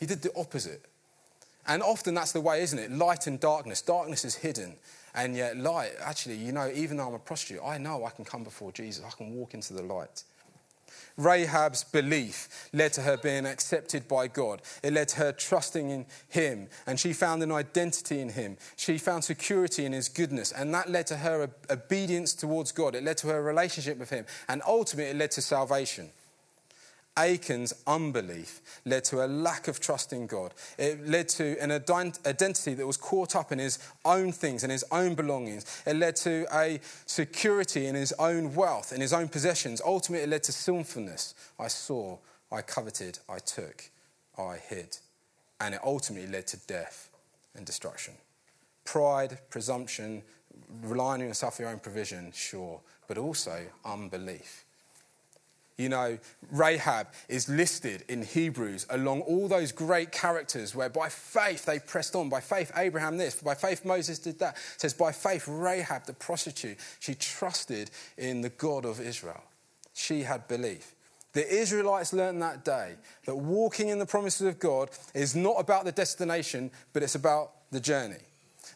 [0.00, 0.86] He did the opposite.
[1.68, 2.90] And often that's the way, isn't it?
[2.90, 3.82] Light and darkness.
[3.82, 4.76] Darkness is hidden.
[5.14, 8.24] And yet, light, actually, you know, even though I'm a prostitute, I know I can
[8.24, 9.04] come before Jesus.
[9.06, 10.24] I can walk into the light.
[11.18, 14.62] Rahab's belief led to her being accepted by God.
[14.82, 18.56] It led to her trusting in Him, and she found an identity in Him.
[18.76, 22.94] She found security in His goodness, and that led to her obedience towards God.
[22.94, 26.10] It led to her relationship with Him, and ultimately, it led to salvation.
[27.18, 30.54] Achan's unbelief led to a lack of trust in God.
[30.78, 34.84] It led to an identity that was caught up in his own things and his
[34.92, 35.82] own belongings.
[35.84, 39.82] It led to a security in his own wealth, in his own possessions.
[39.84, 41.34] Ultimately, it led to sinfulness.
[41.58, 42.18] I saw,
[42.52, 43.90] I coveted, I took,
[44.38, 44.98] I hid.
[45.60, 47.10] And it ultimately led to death
[47.56, 48.14] and destruction.
[48.84, 50.22] Pride, presumption,
[50.82, 54.64] relying on yourself for your own provision, sure, but also unbelief.
[55.78, 56.18] You know,
[56.50, 62.16] Rahab is listed in Hebrews along all those great characters where by faith they pressed
[62.16, 62.28] on.
[62.28, 63.40] By faith, Abraham this.
[63.40, 64.56] By faith, Moses did that.
[64.74, 69.42] It says, by faith, Rahab, the prostitute, she trusted in the God of Israel.
[69.94, 70.94] She had belief.
[71.32, 75.84] The Israelites learned that day that walking in the promises of God is not about
[75.84, 78.16] the destination, but it's about the journey.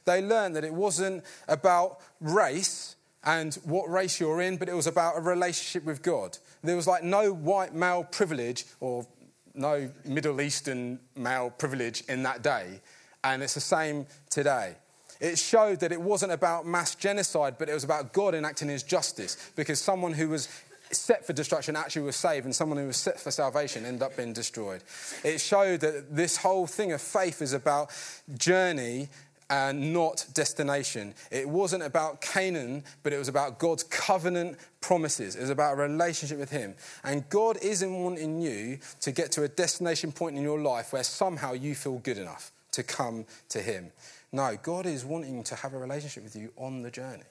[0.04, 4.86] They learned that it wasn't about race and what race you're in, but it was
[4.86, 6.38] about a relationship with God.
[6.62, 9.07] There was like no white male privilege or
[9.55, 12.81] no Middle Eastern male privilege in that day,
[13.25, 14.77] and it's the same today.
[15.20, 18.83] It showed that it wasn't about mass genocide, but it was about God enacting his
[18.83, 20.48] justice because someone who was
[20.90, 24.16] set for destruction actually was saved, and someone who was set for salvation ended up
[24.16, 24.83] being destroyed.
[25.25, 27.90] It showed that this whole thing of faith is about
[28.37, 29.09] journey
[29.52, 31.12] and not destination.
[31.30, 35.36] It wasn't about Canaan, but it was about God's covenant promises.
[35.36, 36.74] It was about a relationship with Him.
[37.04, 41.04] And God isn't wanting you to get to a destination point in your life where
[41.04, 43.92] somehow you feel good enough to come to Him.
[44.32, 47.24] No, God is wanting to have a relationship with you on the journey.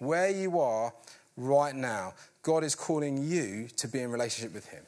[0.00, 0.92] Where you are
[1.36, 4.82] right now, God is calling you to be in relationship with Him.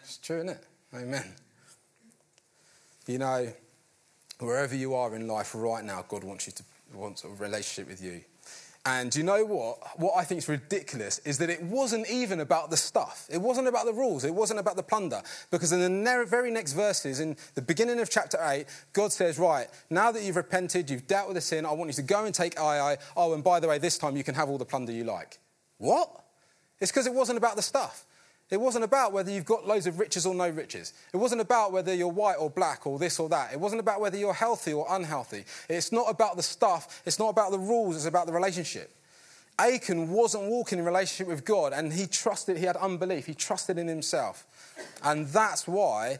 [0.00, 0.66] It's true, isn't it?
[0.94, 1.24] Amen.
[3.06, 3.52] You know,
[4.38, 6.62] wherever you are in life right now, God wants you to
[6.94, 8.20] wants a relationship with you.
[8.84, 10.00] And you know what?
[10.00, 13.28] What I think is ridiculous is that it wasn't even about the stuff.
[13.30, 14.24] It wasn't about the rules.
[14.24, 15.22] It wasn't about the plunder.
[15.52, 19.68] Because in the very next verses, in the beginning of chapter 8, God says, Right,
[19.88, 22.34] now that you've repented, you've dealt with the sin, I want you to go and
[22.34, 22.98] take Ai.
[23.16, 25.38] Oh, and by the way, this time you can have all the plunder you like.
[25.78, 26.10] What?
[26.80, 28.04] It's because it wasn't about the stuff.
[28.52, 30.92] It wasn't about whether you've got loads of riches or no riches.
[31.14, 33.50] It wasn't about whether you're white or black or this or that.
[33.50, 35.46] It wasn't about whether you're healthy or unhealthy.
[35.70, 37.00] It's not about the stuff.
[37.06, 37.96] It's not about the rules.
[37.96, 38.94] It's about the relationship.
[39.58, 43.24] Achan wasn't walking in relationship with God and he trusted, he had unbelief.
[43.24, 44.46] He trusted in himself.
[45.02, 46.18] And that's why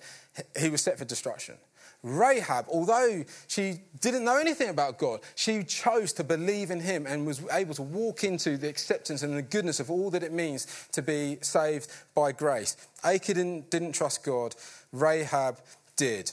[0.58, 1.56] he was set for destruction.
[2.02, 7.24] Rahab, although she didn't know anything about God, she chose to believe in him and
[7.26, 10.66] was able to walk into the acceptance and the goodness of all that it means
[10.92, 12.76] to be saved by grace.
[13.04, 14.56] Achan didn't, didn't trust God,
[14.92, 15.58] Rahab
[15.96, 16.32] did.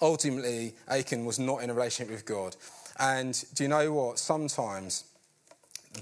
[0.00, 2.56] Ultimately, Achan was not in a relationship with God.
[2.98, 4.18] And do you know what?
[4.18, 5.04] Sometimes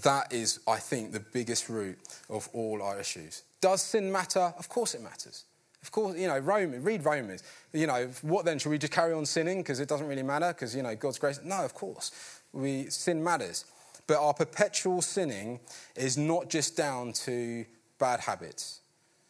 [0.02, 3.42] that is, I think, the biggest root of all our issues.
[3.60, 4.54] Does sin matter?
[4.58, 5.44] Of course it matters.
[5.86, 7.44] Of course, you know, read Romans.
[7.72, 8.58] You know, what then?
[8.58, 11.16] Should we just carry on sinning because it doesn't really matter because, you know, God's
[11.16, 11.38] grace?
[11.44, 12.40] No, of course.
[12.52, 13.66] We, sin matters.
[14.08, 15.60] But our perpetual sinning
[15.94, 17.64] is not just down to
[18.00, 18.80] bad habits,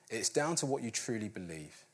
[0.08, 1.84] it's down to what you truly believe.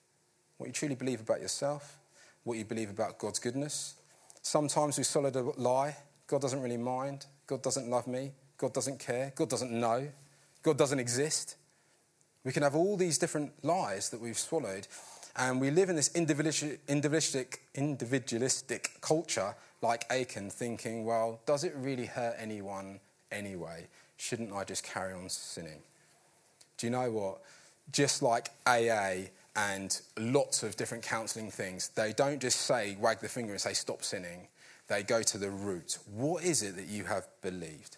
[0.58, 1.98] What you truly believe about yourself,
[2.44, 3.96] what you believe about God's goodness.
[4.42, 5.96] Sometimes we solid a lie.
[6.28, 7.26] God doesn't really mind.
[7.48, 8.30] God doesn't love me.
[8.58, 9.32] God doesn't care.
[9.34, 10.06] God doesn't know.
[10.62, 11.56] God doesn't exist.
[12.44, 14.88] We can have all these different lies that we've swallowed,
[15.36, 22.06] and we live in this individualistic, individualistic culture like Achan, thinking, well, does it really
[22.06, 23.86] hurt anyone anyway?
[24.16, 25.82] Shouldn't I just carry on sinning?
[26.78, 27.40] Do you know what?
[27.90, 33.28] Just like AA and lots of different counselling things, they don't just say, wag the
[33.28, 34.48] finger and say, stop sinning.
[34.88, 35.98] They go to the root.
[36.12, 37.96] What is it that you have believed?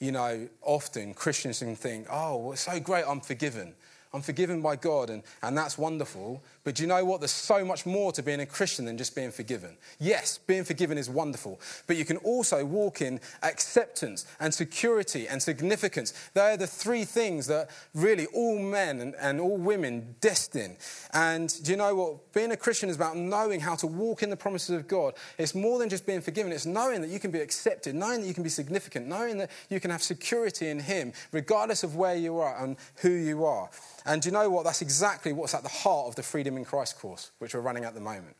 [0.00, 3.74] You know, often Christians can think, oh, well, it's so great, I'm forgiven.
[4.12, 6.42] I'm forgiven by God, and, and that's wonderful.
[6.64, 7.20] But do you know what?
[7.20, 9.76] There's so much more to being a Christian than just being forgiven.
[9.98, 15.42] Yes, being forgiven is wonderful, but you can also walk in acceptance and security and
[15.42, 16.14] significance.
[16.32, 20.78] They're the three things that really all men and, and all women destined.
[21.12, 22.32] And do you know what?
[22.32, 25.14] Being a Christian is about knowing how to walk in the promises of God.
[25.36, 28.26] It's more than just being forgiven, it's knowing that you can be accepted, knowing that
[28.26, 32.16] you can be significant, knowing that you can have security in Him, regardless of where
[32.16, 33.68] you are and who you are.
[34.08, 34.64] And you know what?
[34.64, 37.84] That's exactly what's at the heart of the Freedom in Christ course, which we're running
[37.84, 38.36] at the moment.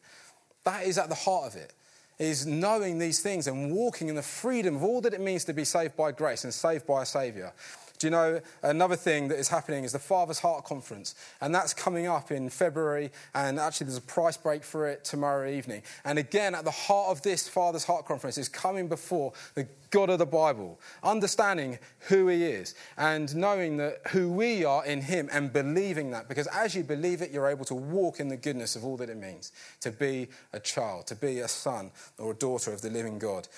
[0.64, 1.74] That is at the heart of it,
[2.18, 5.52] is knowing these things and walking in the freedom of all that it means to
[5.52, 7.52] be saved by grace and saved by a Saviour.
[7.98, 11.74] Do you know another thing that is happening is the Father's Heart Conference, and that's
[11.74, 15.82] coming up in February, and actually there's a price break for it tomorrow evening.
[16.04, 20.10] And again, at the heart of this Father's Heart Conference is coming before the God
[20.10, 21.78] of the Bible, understanding
[22.08, 26.46] who He is, and knowing that who we are in Him, and believing that, because
[26.48, 29.16] as you believe it, you're able to walk in the goodness of all that it
[29.16, 33.18] means to be a child, to be a son or a daughter of the living
[33.18, 33.48] God.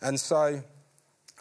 [0.00, 0.62] And so,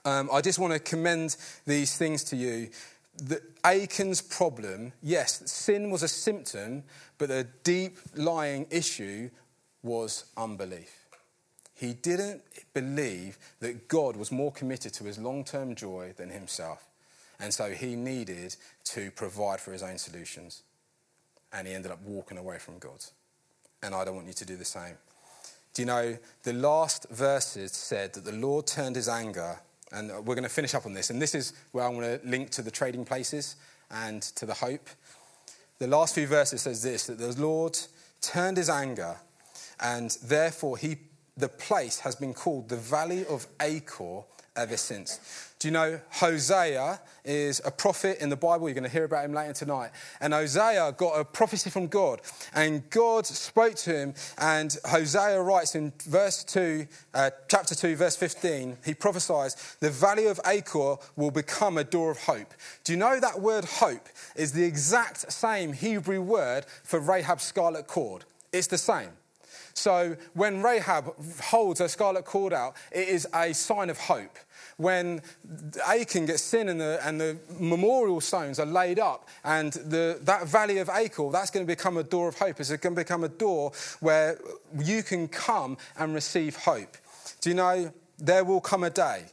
[0.06, 1.36] um, I just want to commend
[1.66, 2.70] these things to you.
[3.18, 6.84] The Achan's problem, yes, sin was a symptom,
[7.18, 9.30] but the deep lying issue
[9.84, 11.06] was unbelief.
[11.76, 12.44] He didn't
[12.74, 16.86] believe that God was more committed to his long term joy than himself.
[17.40, 20.64] And so he needed to provide for his own solutions.
[21.54, 23.06] And he ended up walking away from God.
[23.82, 24.96] And I don't want you to do the same.
[25.74, 29.60] Do you know, the last verses said that the Lord turned his anger
[29.92, 31.10] and uh, we're going to finish up on this.
[31.10, 33.56] And this is where I'm going to link to the trading places
[33.92, 34.88] and to the hope.
[35.80, 37.78] The last few verses says this that the Lord
[38.22, 39.18] turned his anger,
[39.80, 40.98] and therefore he,
[41.38, 44.24] the place has been called the Valley of Achor
[44.60, 45.20] ever since.
[45.60, 48.70] Do you know Hosea is a prophet in the Bible?
[48.70, 49.92] You're going to hear about him later tonight.
[50.22, 52.22] And Hosea got a prophecy from God,
[52.54, 54.14] and God spoke to him.
[54.38, 60.28] And Hosea writes in verse 2, uh, chapter 2, verse 15, he prophesies, The valley
[60.28, 62.54] of Achor will become a door of hope.
[62.86, 64.08] Do you know that word hope
[64.38, 68.24] is the exact same Hebrew word for Rahab's scarlet cord?
[68.54, 69.10] It's the same.
[69.74, 74.38] So when Rahab holds her scarlet cord out, it is a sign of hope
[74.80, 75.22] when
[75.86, 80.48] Achan gets sin and the, and the memorial stones are laid up, and the, that
[80.48, 82.62] valley of Achor, that's going to become a door of hope.
[82.62, 84.40] It's going to become a door where
[84.82, 86.96] you can come and receive hope.
[87.42, 89.26] Do you know, there will come a day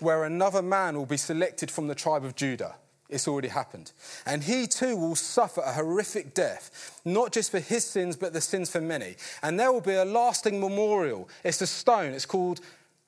[0.00, 2.76] where another man will be selected from the tribe of Judah.
[3.10, 3.92] It's already happened.
[4.24, 8.40] And he too will suffer a horrific death, not just for his sins, but the
[8.40, 9.16] sins for many.
[9.42, 11.28] And there will be a lasting memorial.
[11.44, 12.60] It's a stone, it's called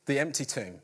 [0.05, 0.81] the empty tomb.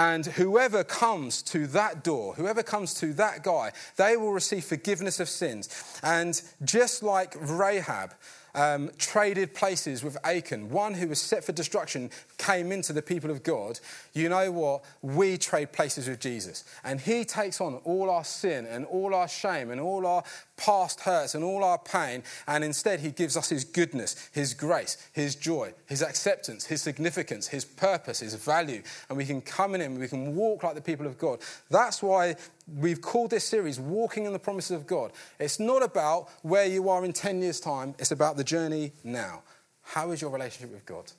[0.00, 5.20] And whoever comes to that door, whoever comes to that guy, they will receive forgiveness
[5.20, 5.68] of sins.
[6.02, 8.14] And just like Rahab,
[8.54, 10.70] um, traded places with Achan.
[10.70, 13.80] One who was set for destruction came into the people of God.
[14.12, 14.84] You know what?
[15.02, 16.64] We trade places with Jesus.
[16.84, 20.24] And he takes on all our sin and all our shame and all our
[20.56, 22.22] past hurts and all our pain.
[22.46, 27.48] And instead, he gives us his goodness, his grace, his joy, his acceptance, his significance,
[27.48, 28.82] his purpose, his value.
[29.08, 31.40] And we can come in him, we can walk like the people of God.
[31.70, 32.36] That's why
[32.76, 35.12] we've called this series Walking in the Promises of God.
[35.38, 39.42] It's not about where you are in 10 years' time, it's about the journey now.
[39.82, 41.10] How is your relationship with God?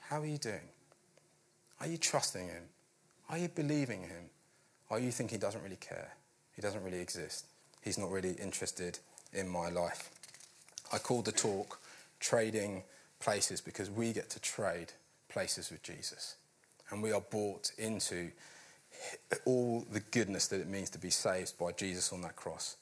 [0.00, 0.68] How are you doing?
[1.80, 2.64] Are you trusting Him?
[3.30, 4.30] Are you believing Him?
[4.90, 6.12] Are you think He doesn't really care?
[6.54, 7.46] He doesn't really exist.
[7.82, 8.98] He's not really interested
[9.32, 10.10] in my life.
[10.92, 11.80] I called the talk
[12.20, 12.82] Trading
[13.20, 14.92] Places because we get to trade
[15.28, 16.36] places with Jesus.
[16.90, 18.30] And we are brought into
[19.44, 22.76] all the goodness that it means to be saved by Jesus on that cross.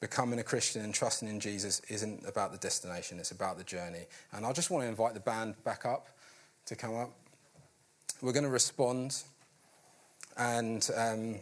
[0.00, 4.06] Becoming a Christian and trusting in Jesus isn't about the destination, it's about the journey.
[4.32, 6.08] And I just want to invite the band back up
[6.66, 7.10] to come up.
[8.22, 9.22] We're going to respond.
[10.36, 11.36] And um,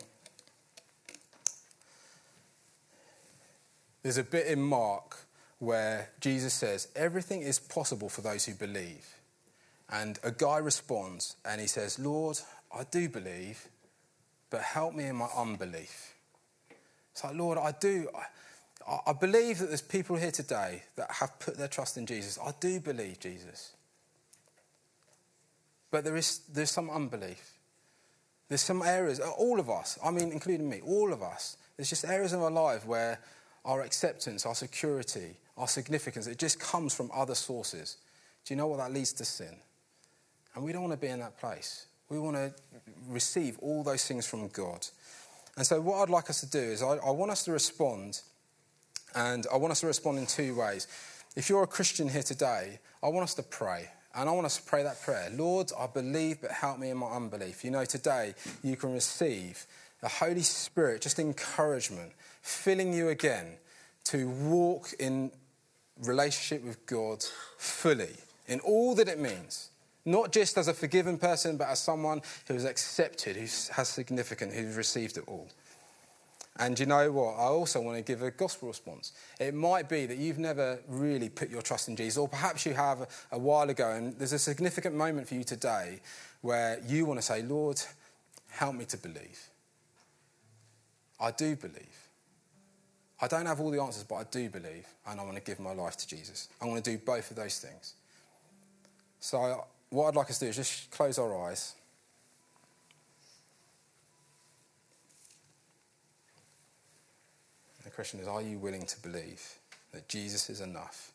[4.02, 5.18] there's a bit in Mark
[5.58, 9.06] where Jesus says, Everything is possible for those who believe.
[9.90, 12.38] And a guy responds and he says, Lord,
[12.76, 13.68] I do believe
[14.51, 16.14] but help me in my unbelief.
[17.12, 18.09] It's like, Lord, I do.
[18.86, 22.38] I, I believe that there's people here today that have put their trust in Jesus.
[22.42, 23.72] I do believe Jesus.
[25.90, 27.57] But there is there's some unbelief.
[28.49, 31.88] There's some areas, uh, all of us, I mean, including me, all of us, there's
[31.88, 33.18] just areas of our life where
[33.64, 37.97] our acceptance, our security, our significance, it just comes from other sources.
[38.44, 39.57] Do you know what that leads to sin?
[40.55, 41.86] And we don't want to be in that place.
[42.09, 42.54] We want to
[43.09, 44.86] receive all those things from God.
[45.57, 48.20] And so, what I'd like us to do is, I, I, want us to respond,
[49.14, 50.86] and I want us to respond in two ways.
[51.34, 53.88] If you're a Christian here today, I want us to pray.
[54.14, 56.96] And I want us to pray that prayer Lord, I believe, but help me in
[56.96, 57.64] my unbelief.
[57.64, 59.66] You know, today you can receive
[60.00, 63.59] the Holy Spirit, just encouragement, filling you again
[64.04, 65.30] to walk in
[66.04, 67.24] relationship with God
[67.59, 68.14] fully,
[68.46, 69.70] in all that it means.
[70.07, 74.54] Not just as a forgiven person, but as someone who is accepted, who has significance,
[74.54, 75.48] who's received it all.
[76.59, 77.34] And you know what?
[77.34, 79.12] I also want to give a gospel response.
[79.38, 82.72] It might be that you've never really put your trust in Jesus, or perhaps you
[82.72, 86.00] have a while ago, and there's a significant moment for you today
[86.40, 87.82] where you want to say, Lord,
[88.48, 89.50] help me to believe.
[91.20, 92.09] I do believe.
[93.20, 95.59] I don't have all the answers, but I do believe, and I want to give
[95.59, 96.48] my life to Jesus.
[96.62, 97.94] I want to do both of those things.
[99.20, 99.64] So
[99.97, 101.72] what I'd like us to do is just close our eyes.
[107.82, 109.42] The question is Are you willing to believe
[109.92, 111.12] that Jesus is enough?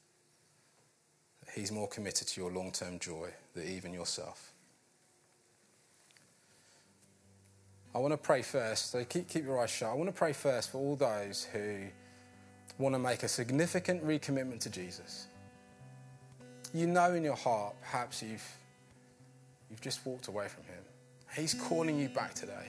[1.45, 4.51] That He's more committed to your long term joy than even yourself?
[7.93, 9.91] I want to pray first, so keep, keep your eyes shut.
[9.91, 11.81] I want to pray first for all those who
[12.79, 15.27] want to make a significant recommitment to Jesus.
[16.73, 18.47] You know in your heart, perhaps you've
[19.71, 20.83] You've just walked away from Him.
[21.33, 22.67] He's calling you back today.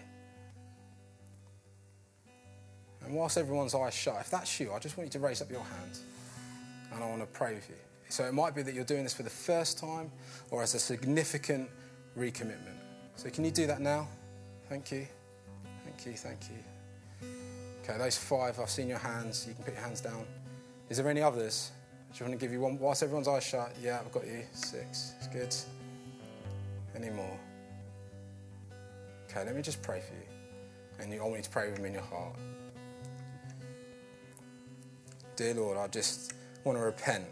[3.05, 5.51] And whilst everyone's eyes shut, if that's you, I just want you to raise up
[5.51, 5.99] your hand
[6.95, 7.75] and I want to pray with you.
[8.09, 10.13] So it might be that you're doing this for the first time
[10.53, 11.69] or as a significant
[12.17, 12.79] recommitment.
[13.17, 14.07] So can you do that now?
[14.69, 15.09] Thank you.
[15.85, 16.13] Thank you.
[16.13, 17.29] Thank you.
[17.83, 19.45] Okay, those five, I've seen your hands.
[19.49, 20.25] You can put your hands down.
[20.89, 21.73] Is there any others?
[22.13, 22.79] Do you want to give you one?
[22.79, 24.45] Whilst everyone's eyes shut, yeah, I've got you.
[24.53, 25.15] Six.
[25.19, 25.82] It's good
[26.95, 27.39] anymore.
[29.31, 30.27] Okay, let me just pray for you.
[31.01, 32.37] And you, want you to pray with me in your heart.
[35.37, 36.35] Dear Lord, I just
[36.65, 37.25] want to repent.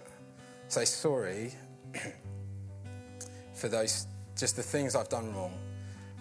[0.68, 1.52] Say sorry
[3.54, 4.06] for those,
[4.36, 5.52] just the things I've done wrong.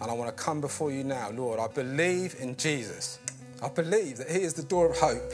[0.02, 1.60] And I want to come before you now, Lord.
[1.60, 3.20] I believe in Jesus.
[3.64, 5.32] I believe that He is the door of hope.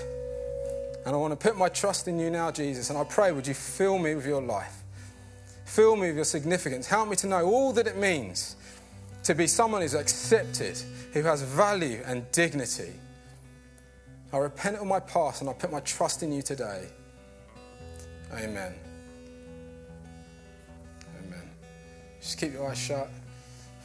[1.05, 2.89] And I want to put my trust in you now, Jesus.
[2.89, 4.84] And I pray, would you fill me with your life?
[5.65, 6.87] Fill me with your significance.
[6.87, 8.55] Help me to know all that it means
[9.23, 10.77] to be someone who's accepted,
[11.11, 12.93] who has value and dignity.
[14.31, 16.85] I repent of my past and I put my trust in you today.
[18.33, 18.73] Amen.
[21.19, 21.49] Amen.
[22.21, 23.09] Just keep your eyes shut.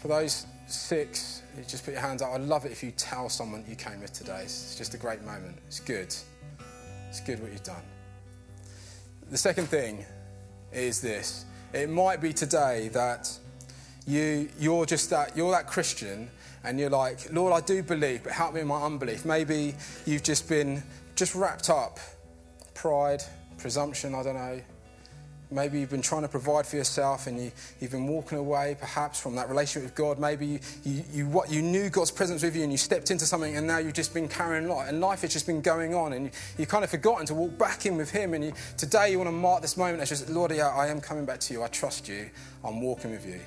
[0.02, 2.32] For those six, just put your hands out.
[2.32, 4.42] I'd love it if you tell someone you came with today.
[4.42, 5.56] It's just a great moment.
[5.66, 6.14] It's good.
[7.08, 7.82] It's good what you've done.
[9.30, 10.04] The second thing
[10.72, 13.30] is this it might be today that
[14.06, 16.30] you, you're just that, you're that Christian
[16.64, 19.24] and you're like, Lord, I do believe, but help me in my unbelief.
[19.24, 20.82] Maybe you've just been
[21.16, 21.98] just wrapped up.
[22.74, 23.22] Pride,
[23.58, 24.60] presumption, I don't know.
[25.52, 29.18] Maybe you've been trying to provide for yourself and you, you've been walking away perhaps
[29.18, 30.20] from that relationship with God.
[30.20, 33.26] Maybe you, you, you, what, you knew God's presence with you and you stepped into
[33.26, 36.12] something and now you've just been carrying life and life has just been going on
[36.12, 38.34] and you, you kind of forgotten to walk back in with Him.
[38.34, 41.00] And you, today you want to mark this moment as just, Lord, yeah, I am
[41.00, 41.64] coming back to you.
[41.64, 42.30] I trust you.
[42.62, 43.40] I'm walking with you.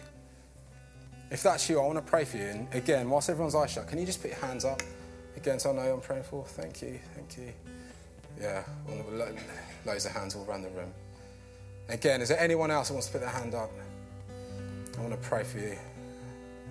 [1.32, 2.43] If that's you, I want to pray for you.
[2.43, 4.84] And again, whilst everyone's eyes shut, can you just put your hands up?
[5.38, 6.45] Again, so I know I'm praying for.
[6.45, 6.99] Thank you.
[7.16, 7.54] Thank you.
[8.41, 8.64] Yeah,
[9.86, 10.93] loads of hands all around the room.
[11.90, 13.72] Again, is there anyone else who wants to put their hand up?
[14.98, 15.78] I want to pray for you.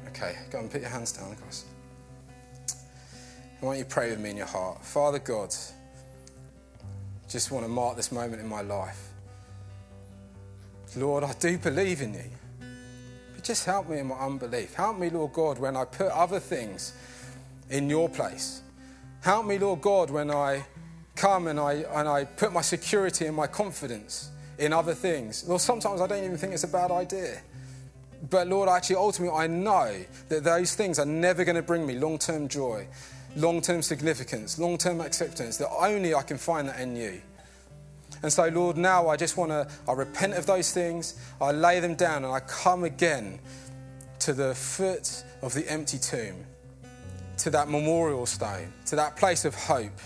[0.08, 1.64] Okay, go and put your hands down, guys.
[3.60, 4.84] don't you pray with me in your heart.
[4.84, 5.54] Father God,
[7.28, 9.08] just want to mark this moment in my life.
[10.96, 12.30] Lord, I do believe in you.
[13.34, 14.74] But just help me in my unbelief.
[14.74, 16.92] Help me, Lord God, when I put other things
[17.70, 18.62] in your place.
[19.22, 20.64] Help me, Lord God, when I
[21.16, 25.46] come and I, and I put my security and my confidence in other things.
[25.48, 27.40] Lord, sometimes I don't even think it's a bad idea.
[28.30, 29.96] But Lord, actually, ultimately, I know
[30.28, 32.86] that those things are never going to bring me long term joy,
[33.36, 37.20] long term significance, long term acceptance, that only I can find that in you.
[38.22, 41.80] And so, Lord, now I just want to, I repent of those things, I lay
[41.80, 43.40] them down, and I come again
[44.20, 46.36] to the foot of the empty tomb,
[47.38, 49.98] to that memorial stone, to that place of hope.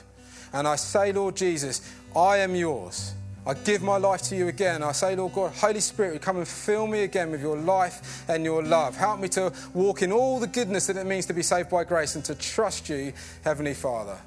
[0.54, 3.12] And I say, Lord Jesus, I am yours.
[3.46, 4.82] I give my life to you again.
[4.82, 8.44] I say, Lord God, Holy Spirit, come and fill me again with your life and
[8.44, 8.96] your love.
[8.96, 11.84] Help me to walk in all the goodness that it means to be saved by
[11.84, 13.12] grace and to trust you,
[13.44, 14.18] Heavenly Father.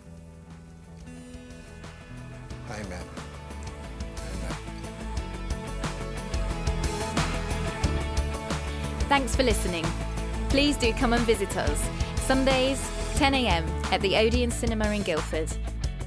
[2.71, 2.85] Amen.
[2.85, 4.57] Amen.
[9.09, 9.85] Thanks for listening.
[10.47, 11.89] Please do come and visit us.
[12.21, 13.65] Sundays, 10 a.m.
[13.91, 15.51] at the Odeon Cinema in Guildford.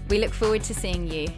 [0.09, 1.29] We look forward to seeing you.